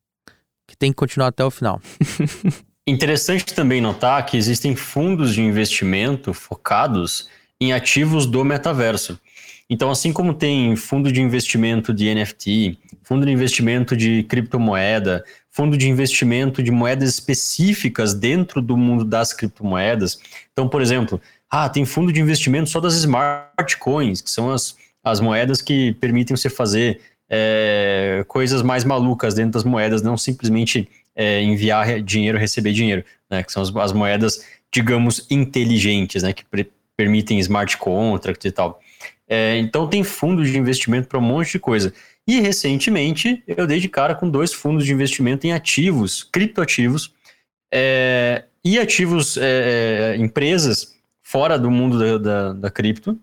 [0.67, 1.82] Que tem que continuar até o final.
[2.88, 9.19] Interessante também notar que existem fundos de investimento focados em ativos do metaverso.
[9.70, 15.78] Então, assim como tem fundo de investimento de NFT, fundo de investimento de criptomoeda, fundo
[15.78, 20.20] de investimento de moedas específicas dentro do mundo das criptomoedas.
[20.51, 24.76] Então, por exemplo, ah, tem fundo de investimento só das smart coins, que são as,
[25.03, 30.88] as moedas que permitem você fazer é, coisas mais malucas dentro das moedas, não simplesmente
[31.16, 33.41] é, enviar dinheiro, receber dinheiro, né?
[33.41, 36.34] Que são as, as moedas, digamos, inteligentes, né?
[36.34, 36.43] Que
[36.97, 38.80] permitem smart contracts e tal.
[39.28, 41.93] É, então tem fundos de investimento para um monte de coisa.
[42.28, 47.13] E recentemente eu dei de cara com dois fundos de investimento em ativos, criptoativos,
[47.73, 53.19] é, e ativos, é, é empresas fora do mundo da, da, da cripto,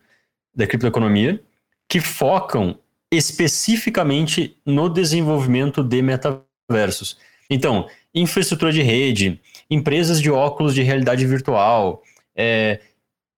[0.55, 1.41] da criptoeconomia,
[1.89, 2.79] que focam
[3.11, 7.19] especificamente no desenvolvimento de metaversos.
[7.51, 9.41] Então, infraestrutura de rede,
[9.71, 12.03] empresas de óculos de realidade virtual,
[12.35, 12.81] é,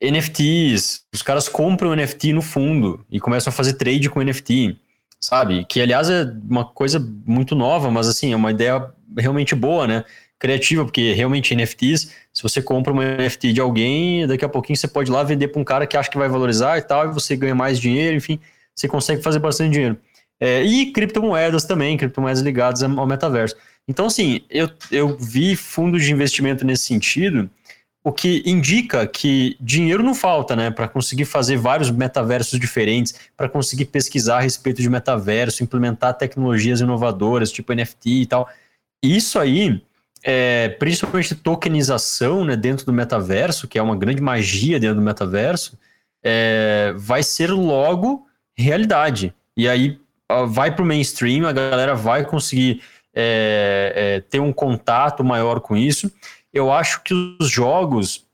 [0.03, 4.77] NFTs, os caras compram NFT no fundo e começam a fazer trade com NFT,
[5.21, 5.65] sabe?
[5.65, 10.05] Que, aliás, é uma coisa muito nova, mas, assim, é uma ideia realmente boa, né?
[10.39, 14.89] Criativa, porque realmente NFTs, se você compra uma NFT de alguém, daqui a pouquinho você
[14.89, 17.13] pode ir lá vender para um cara que acha que vai valorizar e tal, e
[17.13, 18.39] você ganha mais dinheiro, enfim,
[18.75, 19.97] você consegue fazer bastante dinheiro.
[20.41, 23.57] É, e criptomoedas também, criptomoedas ligadas ao metaverso.
[23.87, 27.49] Então, assim, eu, eu vi fundos de investimento nesse sentido,
[28.07, 33.49] o que indica que dinheiro não falta, né, para conseguir fazer vários metaversos diferentes, para
[33.49, 38.47] conseguir pesquisar a respeito de metaverso, implementar tecnologias inovadoras, tipo NFT e tal.
[39.03, 39.83] Isso aí,
[40.23, 45.79] é, principalmente tokenização, né, dentro do metaverso, que é uma grande magia dentro do metaverso,
[46.23, 49.33] é, vai ser logo realidade.
[49.57, 49.99] E aí
[50.49, 52.83] vai para o mainstream, a galera vai conseguir
[53.15, 56.13] é, é, ter um contato maior com isso
[56.55, 58.25] eu acho que os jogos,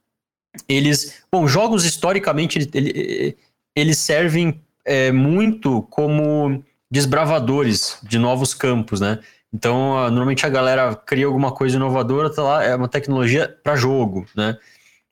[0.69, 1.23] eles.
[1.31, 3.37] Bom, jogos historicamente, ele,
[3.75, 9.19] eles servem é, muito como desbravadores de novos campos, né?
[9.53, 14.25] Então, normalmente a galera cria alguma coisa inovadora, tá lá, é uma tecnologia para jogo,
[14.35, 14.57] né?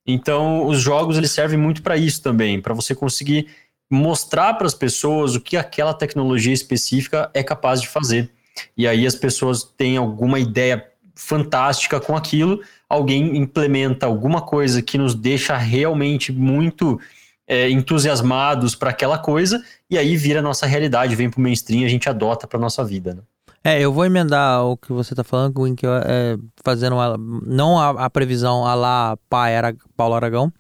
[0.06, 3.48] Então, os jogos eles servem muito para isso também, para você conseguir
[3.92, 8.30] mostrar para as pessoas o que aquela tecnologia específica é capaz de fazer.
[8.78, 10.86] E aí as pessoas têm alguma ideia
[11.16, 17.00] fantástica com aquilo, alguém implementa alguma coisa que nos deixa realmente muito
[17.48, 21.90] é, entusiasmados para aquela coisa, e aí vira nossa realidade, vem para o mainstream, a
[21.90, 23.14] gente adota para nossa vida.
[23.14, 23.22] Né?
[23.64, 28.06] É, eu vou emendar o que você está falando, Wink, é, fazendo uma, não a,
[28.06, 30.52] a, previsão a lá pai era Paulo Aragão,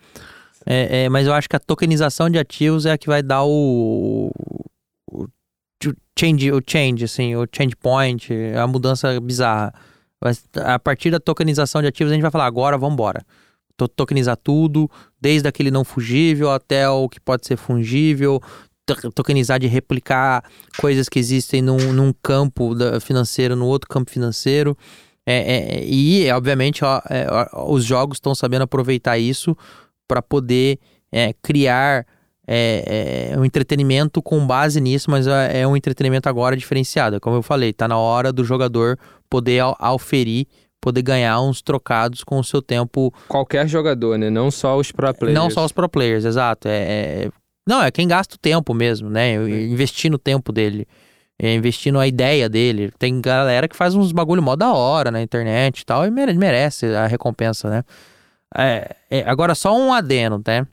[0.66, 3.44] é, é, mas eu acho que a tokenização de ativos é a que vai dar
[3.44, 4.32] o,
[5.12, 5.28] o, o
[6.18, 9.74] change, o change, assim, o change point, a mudança bizarra.
[10.64, 13.26] A partir da tokenização de ativos, a gente vai falar, agora vamos embora.
[13.96, 14.90] Tokenizar tudo,
[15.22, 18.42] desde aquele não fungível até o que pode ser fungível,
[19.16, 20.44] tokenizar de replicar
[20.78, 24.78] coisas que existem num, num campo financeiro, no outro campo financeiro.
[25.26, 29.56] É, é, e, obviamente, ó, é, ó, os jogos estão sabendo aproveitar isso
[30.08, 30.80] para poder
[31.12, 32.06] é, criar
[32.48, 37.20] é, é, um entretenimento com base nisso, mas é, um entretenimento agora diferenciado.
[37.20, 38.98] Como eu falei, tá na hora do jogador
[39.30, 40.48] poder auferir,
[40.82, 43.14] poder ganhar uns trocados com o seu tempo.
[43.28, 44.30] Qualquer jogador, né?
[44.30, 45.38] Não só os pro players.
[45.38, 46.68] Não só os pro players, exato.
[46.68, 47.30] É, é...
[47.68, 49.34] Não, é quem gasta o tempo mesmo, né?
[49.34, 50.88] Investir no tempo dele.
[51.42, 52.92] É, investir na ideia dele.
[52.98, 56.88] Tem galera que faz uns bagulho mó da hora na internet e tal, e merece
[56.88, 57.84] a recompensa, né?
[58.58, 60.66] É, é, agora, só um adeno, né?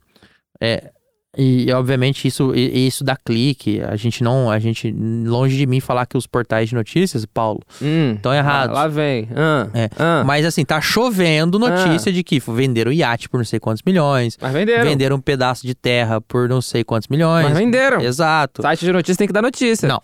[0.59, 0.91] É,
[1.37, 3.79] e, obviamente isso isso dá clique.
[3.81, 7.61] A gente não, a gente longe de mim falar que os portais de notícias, Paulo,
[7.73, 8.75] estão hum, errados.
[8.75, 9.29] Lá, lá vem.
[9.35, 9.89] Ah, é.
[9.99, 10.23] ah.
[10.25, 12.13] Mas assim, tá chovendo notícia ah.
[12.13, 14.35] de que venderam iate por não sei quantos milhões.
[14.41, 14.83] Mas venderam.
[14.83, 17.49] Venderam um pedaço de terra por não sei quantos milhões.
[17.49, 18.01] Mas venderam.
[18.01, 18.63] Exato.
[18.63, 19.87] Site de notícias tem que dar notícia.
[19.87, 20.01] Não,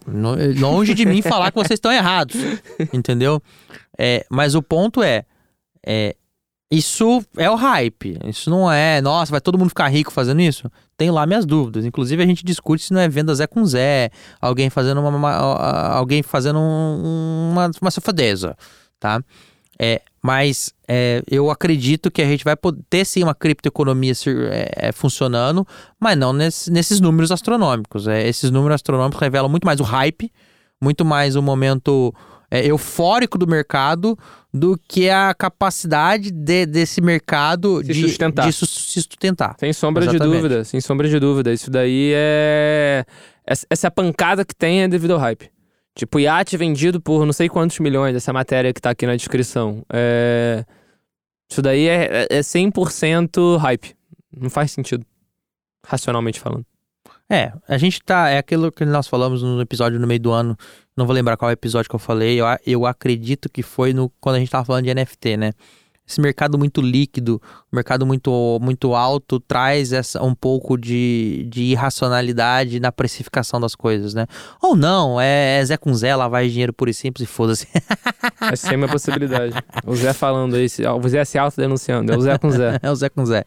[0.59, 2.36] longe de mim falar que vocês estão errados.
[2.93, 3.41] Entendeu?
[3.97, 5.25] É, mas o ponto é,
[5.86, 6.15] é
[6.74, 8.17] isso é o hype.
[8.26, 10.71] Isso não é, nossa, vai todo mundo ficar rico fazendo isso?
[10.97, 11.86] Tenho lá minhas dúvidas.
[11.86, 14.09] Inclusive, a gente discute se não é venda Zé com Zé,
[14.41, 15.32] alguém fazendo uma, uma
[15.93, 18.57] alguém fazendo um, uma, uma safadeza,
[18.99, 19.21] tá?
[19.80, 22.55] É, mas é, eu acredito que a gente vai
[22.89, 24.13] ter sim uma criptoeconomia
[24.51, 25.67] é, é, funcionando,
[25.99, 28.07] mas não nesse, nesses números astronômicos.
[28.07, 30.32] É, esses números astronômicos revelam muito mais o hype,
[30.82, 32.11] muito mais o momento
[32.54, 34.16] é, eufórico do mercado
[34.54, 38.45] do que a capacidade de, desse mercado se de, sustentar.
[38.45, 39.56] de se sustentar.
[39.60, 40.30] Sem sombra Exatamente.
[40.30, 41.51] de dúvida, sem sombra de dúvida.
[41.51, 43.06] Isso daí é.
[43.68, 45.49] Essa pancada que tem é devido ao hype.
[45.95, 49.84] Tipo, iate vendido por não sei quantos milhões, essa matéria que tá aqui na descrição.
[49.91, 50.64] É...
[51.49, 53.95] Isso daí é, é 100% hype.
[54.32, 55.04] Não faz sentido.
[55.84, 56.66] Racionalmente falando.
[57.30, 58.30] É, a gente tá.
[58.30, 60.56] É aquilo que nós falamos no episódio no meio do ano.
[60.95, 62.39] Não vou lembrar qual episódio que eu falei.
[62.39, 65.51] Eu, a- eu acredito que foi no, quando a gente tava falando de NFT, né?
[66.05, 67.41] Esse mercado muito líquido,
[67.71, 74.13] mercado muito, muito alto, traz essa, um pouco de, de irracionalidade na precificação das coisas,
[74.13, 74.27] né?
[74.61, 76.11] Ou não, é, é Zé com Zé,
[76.43, 77.67] de dinheiro puro e simples e foda-se.
[78.51, 79.53] Essa é uma possibilidade.
[79.85, 80.67] O Zé falando aí,
[81.01, 82.11] o Zé se autodenunciando.
[82.11, 82.79] É o Zé com Zé.
[82.83, 83.45] É o Zé com Zé.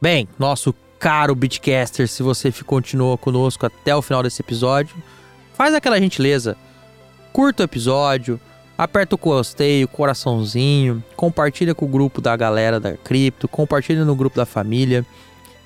[0.00, 4.94] Bem, nosso caro Bitcaster, se você continuou conosco até o final desse episódio,
[5.54, 6.54] faz aquela gentileza.
[7.34, 8.38] Curta o episódio,
[8.78, 14.14] aperta o gostei, o coraçãozinho, compartilha com o grupo da galera da cripto, compartilha no
[14.14, 15.04] grupo da família,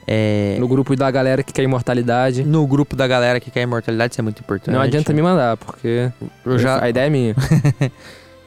[0.07, 2.43] é, No grupo da galera que quer imortalidade.
[2.43, 4.75] no grupo da galera que quer imortalidade, isso é muito importante.
[4.75, 6.11] Não adianta me mandar, porque
[6.57, 7.35] já, a ideia é minha.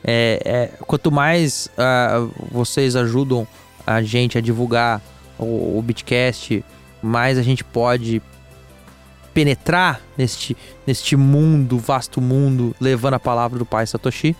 [0.03, 3.47] É, é, quanto mais ah, vocês ajudam
[3.85, 4.99] a gente a divulgar
[5.37, 6.65] o, o Bitcast,
[7.03, 8.19] mais a gente pode
[9.33, 10.55] penetrar neste,
[10.85, 14.35] neste mundo, vasto mundo, levando a palavra do pai Satoshi.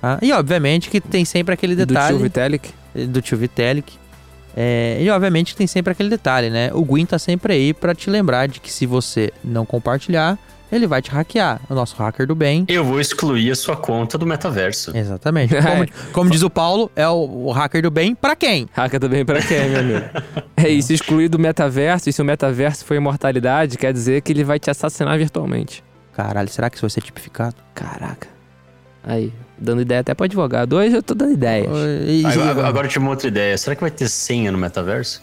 [0.00, 0.18] tá?
[0.22, 2.70] E obviamente que tem sempre aquele Do detalhe tio Vitalik.
[3.08, 3.94] do tio Vitalik.
[4.56, 6.70] É, e obviamente que tem sempre aquele detalhe, né?
[6.72, 10.36] O Gwyn tá sempre aí pra te lembrar de que se você não compartilhar,
[10.70, 11.60] ele vai te hackear.
[11.68, 12.64] O nosso hacker do bem.
[12.68, 14.96] Eu vou excluir a sua conta do metaverso.
[14.96, 15.54] Exatamente.
[15.60, 18.68] Como, como diz o Paulo, é o, o hacker do bem pra quem?
[18.72, 20.04] Hacker também pra quem, meu amigo?
[20.56, 24.42] É isso, excluir do metaverso, e se o metaverso for imortalidade, quer dizer que ele
[24.42, 25.84] vai te assassinar virtualmente.
[26.12, 27.54] Caralho, será que isso vai ser tipificado?
[27.72, 28.26] Caraca.
[29.04, 30.72] Aí, dando ideia até pro advogado.
[30.74, 31.70] Hoje eu tô dando ideias.
[32.08, 33.56] E- Agora, agora eu tive uma outra ideia.
[33.56, 35.22] Será que vai ter senha no metaverso?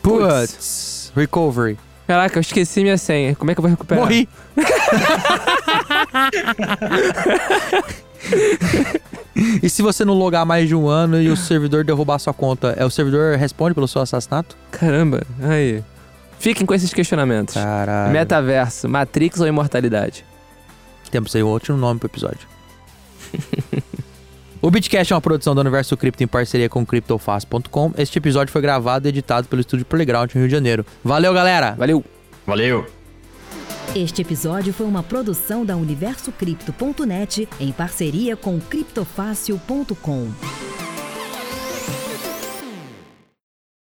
[0.00, 1.76] Putz, recovery.
[2.08, 3.36] Caraca, eu esqueci minha senha.
[3.36, 4.02] Como é que eu vou recuperar?
[4.02, 4.26] Morri.
[9.62, 12.74] e se você não logar mais de um ano e o servidor derrubar sua conta,
[12.78, 14.56] é o servidor responde pelo seu assassinato?
[14.70, 15.84] Caramba, aí.
[16.38, 17.52] Fiquem com esses questionamentos.
[17.52, 18.10] Caralho.
[18.10, 20.24] Metaverso, Matrix ou imortalidade?
[21.10, 22.48] Temos aí outro nome pro episódio.
[24.60, 27.92] o Bitcast é uma produção do Universo Cripto em parceria com CryptoFast.com.
[27.96, 30.84] Este episódio foi gravado e editado pelo Estúdio Playground no Rio de Janeiro.
[31.04, 31.74] Valeu, galera!
[31.78, 32.04] Valeu!
[32.46, 32.86] Valeu!
[33.94, 40.28] Este episódio foi uma produção da UniversoCripto.net em parceria com criptofácil.com.